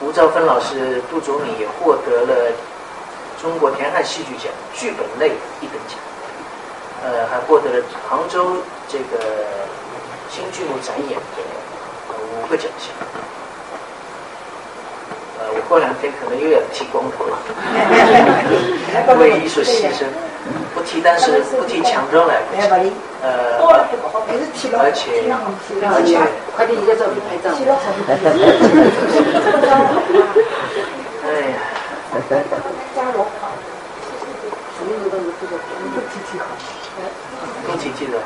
[0.00, 2.52] 吴兆芬老师、杜祖敏也获得了。
[3.40, 5.96] 中国田汉戏剧奖剧本类一等奖，
[7.04, 8.56] 呃，还获得了杭州
[8.88, 9.04] 这个
[10.28, 11.20] 新剧目展演的
[12.42, 12.90] 五个奖项。
[15.38, 17.38] 呃，我过两天可能又要剃光头了，
[19.20, 20.02] 为艺术牺牲，
[20.74, 22.62] 不剃，但是不剃强装来不及。
[23.22, 23.62] 呃，
[24.80, 25.22] 而且
[25.86, 26.18] 而且，
[26.56, 27.54] 快点一个照片拍照。
[31.22, 31.54] 哎呀。
[35.40, 35.56] 这个，
[36.98, 37.02] 嗯
[37.66, 38.18] 恭喜记得。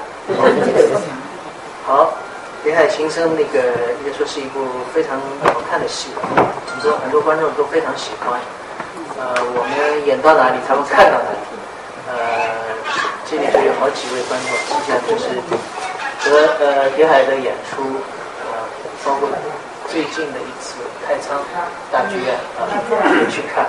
[1.84, 2.04] 好，
[2.64, 3.58] 《北海情深》那个
[4.00, 4.64] 应该说是一部
[4.94, 6.08] 非常好看的戏，
[6.66, 8.40] 很多很多观众都非常喜欢。
[9.18, 11.38] 呃，我们演到哪里，他们看到哪里。
[12.08, 12.16] 呃，
[13.28, 15.28] 这里就有好几位观众，实际上就是
[16.24, 17.82] 和呃北海的演出，
[18.40, 18.46] 呃，
[19.04, 19.28] 包括
[19.90, 21.38] 最近的一次太仓
[21.90, 22.64] 大剧院啊，
[23.30, 23.66] 去看。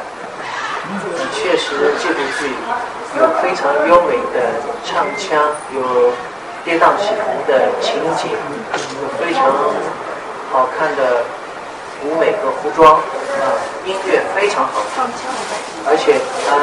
[1.34, 2.54] 确实，这部剧
[3.18, 5.40] 有非常优美的唱腔，
[5.74, 6.12] 有
[6.64, 9.52] 跌宕起伏的情节，有非常
[10.52, 11.24] 好看的
[12.04, 13.44] 舞美和服装，啊，
[13.86, 14.82] 音乐非常好，
[15.88, 16.56] 而且它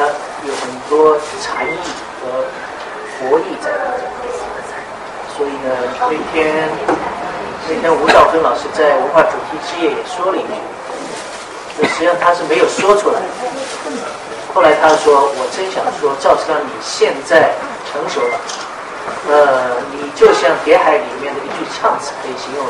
[0.46, 1.78] 有很多禅意
[2.20, 2.44] 和
[3.18, 4.28] 佛意在里面。
[5.36, 5.68] 所以呢，
[5.98, 6.68] 那天
[7.68, 10.52] 那天吴兆芬老师在文化主题之夜也说了一句。
[11.78, 13.20] 实际上他是没有说出来。
[14.52, 17.54] 后来他说：“我真想说，赵师刚，你现在
[17.86, 18.34] 成熟了，
[19.30, 22.66] 呃，你就像《谍海》里面的一句唱词可以形容：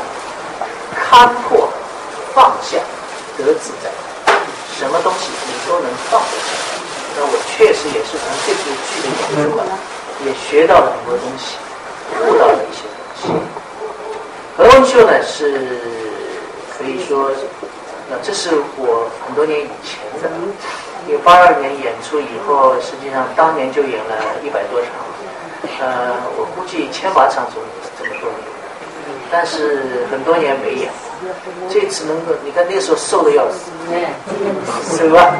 [0.93, 1.67] 看破、
[2.35, 2.77] 放下、
[3.35, 3.89] 得自在，
[4.77, 6.53] 什么东西你都能放得下。
[7.17, 9.65] 那我确实也是从这部剧的演出啊，
[10.23, 11.57] 也学到了很多东西，
[12.29, 13.33] 悟到了一些东西。
[14.55, 15.81] 何文秀呢，是
[16.77, 17.31] 可以说。”
[18.23, 20.29] 这是我很多年以前的，
[21.07, 24.89] 因为八二年演出以后，实际上当年就演了一百多场，
[25.79, 27.61] 呃，我估计千把场总
[27.97, 28.41] 这么多年，
[29.31, 30.91] 但是很多年没演，
[31.69, 33.71] 这次能够，你看那时候瘦的要死，
[34.97, 35.33] 瘦啊，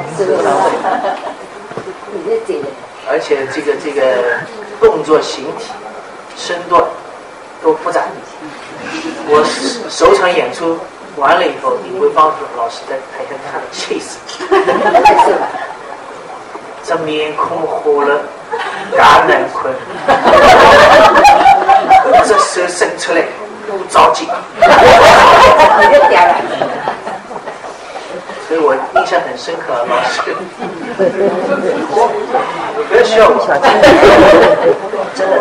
[3.08, 4.40] 而且这个这个
[4.80, 5.70] 动作形体
[6.36, 6.82] 身段
[7.62, 8.08] 都不咋地。
[9.28, 9.44] 我
[9.88, 10.78] 首场演出
[11.16, 14.16] 完了以后，你会帮助老师在台下看了气死，
[16.84, 18.20] 这面孔火了，
[18.96, 19.72] 嘎难困，
[22.26, 23.22] 这手伸出来
[23.68, 24.26] 不着急，
[28.52, 30.20] 所以我印象很深刻，老师，
[32.86, 33.48] 不要笑我，
[35.16, 35.40] 真的，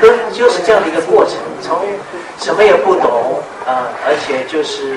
[0.00, 1.84] 都就是这样的一个过程，从
[2.38, 4.96] 什么也不懂啊，而且就是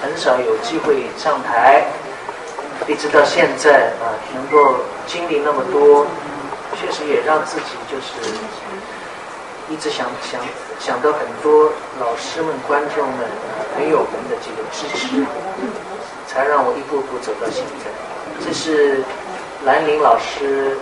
[0.00, 1.84] 很少有机会上台，
[2.88, 4.76] 一直到现在啊，能够
[5.06, 6.06] 经历那么多，
[6.80, 8.24] 确实也让自己就是
[9.68, 10.40] 一直想想
[10.78, 11.70] 想到很多
[12.00, 13.28] 老师们、观众们、
[13.76, 15.26] 朋友们的这个支持，
[16.30, 17.90] 才让我一步步走到现在。
[18.46, 19.02] 这是
[19.64, 20.76] 兰陵老师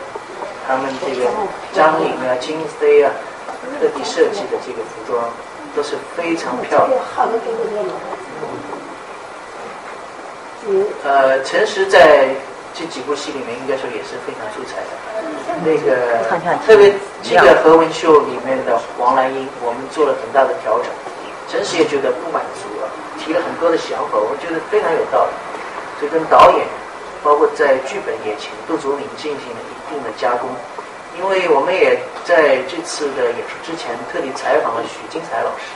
[0.67, 1.31] 他们这个
[1.73, 3.11] 张颖啊、金飞啊
[3.81, 5.25] 特地设计的这个服装。
[5.77, 6.99] 都是非常漂亮。
[11.05, 12.31] 呃，陈实在
[12.75, 14.97] 这几部戏里面，应该说也是非常出彩的。
[15.63, 16.25] 那个
[16.67, 20.87] 特别这个何文秀里面的王兰英，我们做了很大的调整。
[21.49, 22.89] 陈实也觉得不满足了，
[23.19, 25.33] 提了很多的想法，我觉得非常有道理。
[25.99, 26.67] 所以跟导演，
[27.23, 30.49] 包括在剧本也请杜祖敏进行了一定的加工。
[31.19, 35.75] 因为我们也在这次的演出之前特地采访了许金才老师，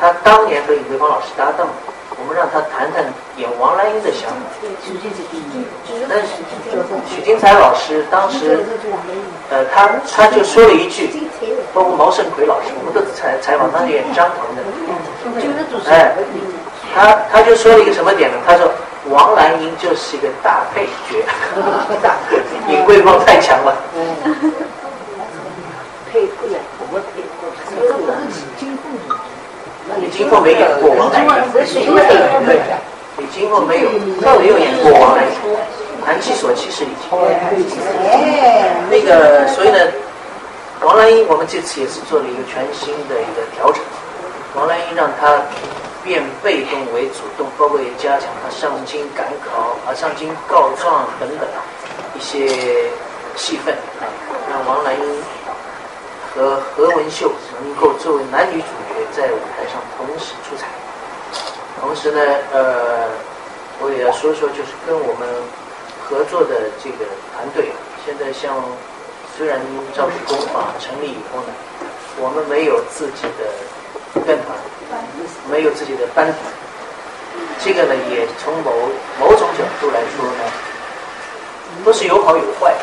[0.00, 1.68] 他当年和尹桂芳老师搭档，
[2.18, 3.04] 我们让他谈谈
[3.36, 4.36] 演王兰英的想法。
[6.08, 6.26] 但是
[7.06, 8.66] 许金才老师当时，
[9.50, 11.08] 呃，他他就说了一句，
[11.72, 14.62] 包括毛盛奎老师，我们都采采访他演张鹏的，
[15.88, 16.14] 哎，
[16.94, 18.36] 他他就说了一个什么点呢？
[18.46, 18.70] 他说。
[19.10, 21.22] 王兰英就是一个大配角，
[22.72, 23.76] 尹桂芳太强了。
[26.10, 26.56] 配不了，
[26.90, 27.20] 我配
[30.00, 31.28] 李金凤没演过王兰英，
[32.46, 32.56] 对，
[33.18, 33.90] 李金凤没有，
[34.40, 35.30] 没有演过王兰英。
[36.02, 37.20] 谈其所其是李金凤。
[38.88, 39.78] 那个，所以呢，
[40.80, 43.82] 王兰英我们这次也是做了一个全新的一个调整。
[44.54, 45.42] 王兰英让她。
[46.04, 51.48] 变被动为主动，包括也加强他上京赶考、啊上京告状等等
[52.14, 52.46] 一些
[53.36, 53.72] 戏份
[54.02, 54.04] 啊，
[54.50, 55.22] 让王兰英
[56.34, 60.66] 和何文秀能够作为男女主角在舞台上同时出彩。
[61.80, 62.20] 同时呢，
[62.52, 63.08] 呃，
[63.80, 65.26] 我也要说说，就是跟我们
[66.06, 67.72] 合作的这个团队，
[68.04, 68.62] 现在像
[69.38, 69.58] 虽然
[69.96, 71.54] 赵氏工坊成立以后呢，
[72.20, 73.48] 我们没有自己的
[74.26, 74.56] 院团。
[75.50, 76.38] 没有自己的班底，
[77.62, 78.72] 这个呢，也从某
[79.20, 80.52] 某种角度来说呢，
[81.84, 82.74] 都是有好有坏。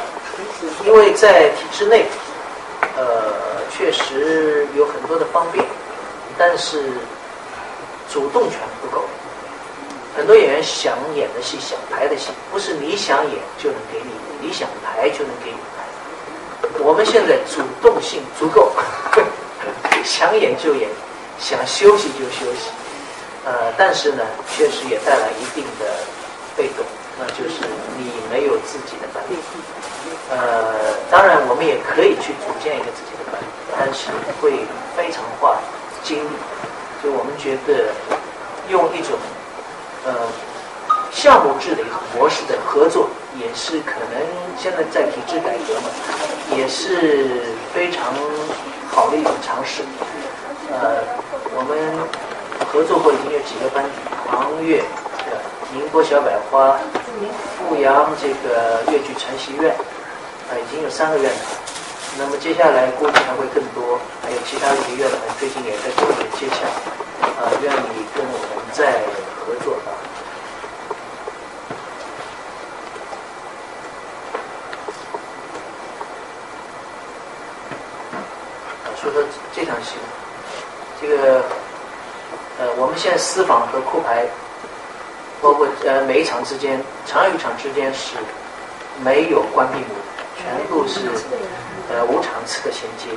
[0.85, 2.05] 因为在体制内，
[2.95, 3.33] 呃，
[3.71, 5.65] 确实有很多的方便，
[6.37, 6.83] 但是
[8.11, 9.05] 主动权不够。
[10.15, 14.11] 很多演员想演的戏、想排的戏，不是你想演就能给你，
[14.47, 16.83] 你想排就能给你排。
[16.83, 18.71] 我们现在主动性足够，
[20.03, 20.87] 想演就演。
[21.41, 22.69] 想休息就休息，
[23.45, 24.23] 呃，但是呢，
[24.55, 25.85] 确实也带来一定的
[26.55, 26.85] 被动，
[27.19, 27.65] 那就是
[27.97, 29.35] 你没有自己的班底。
[30.29, 33.41] 呃，当然我们也可以去组建一个自己的班，
[33.75, 34.65] 但是会
[34.95, 35.57] 非常花
[36.03, 36.29] 精力。
[37.03, 37.89] 就我们觉得
[38.69, 39.17] 用一种
[40.05, 40.13] 呃
[41.11, 44.21] 项目制的一个模式的合作，也是可能
[44.61, 45.89] 现在在体制改革嘛，
[46.55, 47.41] 也是
[47.73, 48.13] 非常
[48.91, 49.81] 好的一种尝试。
[50.71, 51.03] 呃，
[51.53, 51.75] 我们
[52.71, 53.91] 合作过已经有几个班底，
[54.25, 54.79] 黄月
[55.27, 55.35] 的
[55.73, 56.79] 宁波小百花，
[57.59, 59.75] 阜阳这个越剧传习院，
[60.47, 61.41] 啊，已经有三个院团。
[62.17, 66.63] 那么接下来估计还会更多，还有其他几个院团最近也在跟我们接洽，
[67.35, 69.03] 啊，愿意跟我们再
[69.43, 69.91] 合作啊。
[78.95, 79.21] 说说
[79.53, 79.97] 这场戏。
[81.01, 81.41] 这个，
[82.59, 84.23] 呃，我们现在私房和库牌，
[85.41, 88.15] 包括呃每一场之间，场与场之间是
[89.03, 89.95] 没有关闭幕，
[90.37, 90.99] 全部是
[91.89, 93.09] 呃无场次的衔接，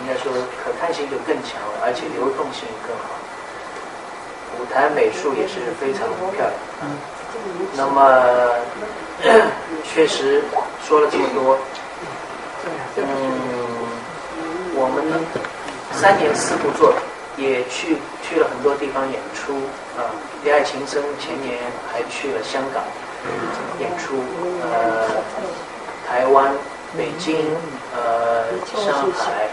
[0.00, 0.30] 应该说
[0.62, 3.18] 可看性就更强了，而且流动性更好，
[4.60, 6.54] 舞台美术也是非常漂亮。
[7.74, 8.54] 那么
[9.82, 10.44] 确实
[10.86, 11.58] 说了这么多，
[12.94, 13.02] 嗯，
[14.76, 15.18] 我们呢。
[16.00, 16.92] 三年四部作
[17.36, 19.52] 品，也去去了很多地方演出
[19.98, 20.14] 啊。
[20.52, 21.58] 《爱情深》前年
[21.92, 22.80] 还去了香港
[23.80, 24.14] 演出，
[24.62, 25.08] 呃，
[26.06, 26.54] 台湾
[26.96, 27.36] 北京、
[27.92, 29.48] 呃上海，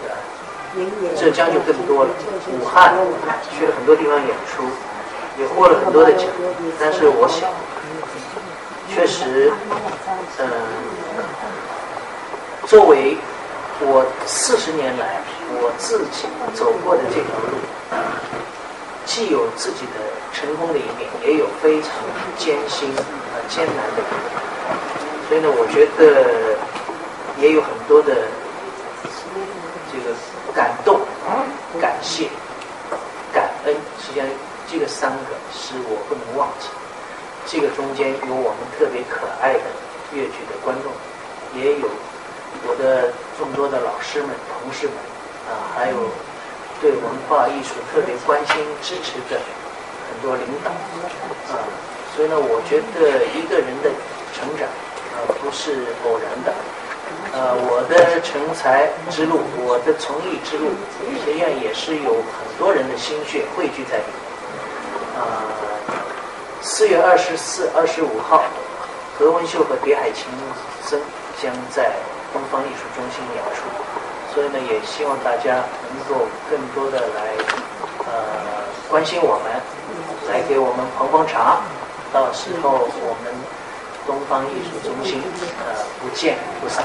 [0.00, 1.14] 对？
[1.14, 2.10] 浙江就更多了，
[2.50, 2.94] 武汉
[3.52, 4.64] 去了很多地方演出，
[5.38, 6.26] 也获了很多的奖。
[6.80, 7.50] 但是我想，
[8.88, 9.52] 确实，
[10.38, 10.48] 嗯、
[12.66, 13.18] 作为
[13.86, 15.20] 我四十年来
[15.60, 17.60] 我自己走过的这条路，
[19.04, 20.00] 既有自己的
[20.32, 21.90] 成功的一面，也有非常
[22.38, 23.02] 艰辛、和
[23.48, 24.24] 艰难的一面。
[25.28, 26.56] 所以呢，我觉得
[27.40, 28.26] 也有很多的
[29.92, 30.16] 这个
[30.54, 31.00] 感动、
[31.80, 32.28] 感谢、
[33.32, 34.26] 感恩，实际上
[34.70, 36.68] 这个三个是我不能忘记。
[37.46, 39.64] 这个中间有我们特别可爱的
[40.12, 40.90] 越剧的观众，
[41.60, 41.88] 也有
[42.66, 44.30] 我的众多的老师们、
[44.62, 44.94] 同事们，
[45.48, 45.96] 啊，还有
[46.80, 49.40] 对文化艺术特别关心、支持的
[50.06, 50.70] 很多领导，
[51.50, 51.58] 啊，
[52.14, 53.90] 所以呢，我觉得一个人的
[54.32, 54.68] 成长，
[55.14, 56.52] 啊，不是偶然的。
[57.34, 60.70] 呃，我的成才之路，我的从艺之路，
[61.24, 64.24] 学院也是有很多人的心血汇聚在里面。
[65.18, 65.42] 啊、
[66.62, 68.44] 四月二十四、二十五号，
[69.18, 70.26] 何文秀和别海琴
[70.88, 71.00] 生
[71.42, 71.92] 将在
[72.34, 73.62] 东方艺术中心演出，
[74.34, 75.62] 所以呢，也希望大家
[75.94, 77.30] 能够更多的来
[78.00, 79.62] 呃关心我们，
[80.28, 81.62] 来给我们捧捧场，
[82.12, 83.32] 到时候我们
[84.04, 85.22] 东方艺术中心
[85.64, 86.84] 呃不见不散。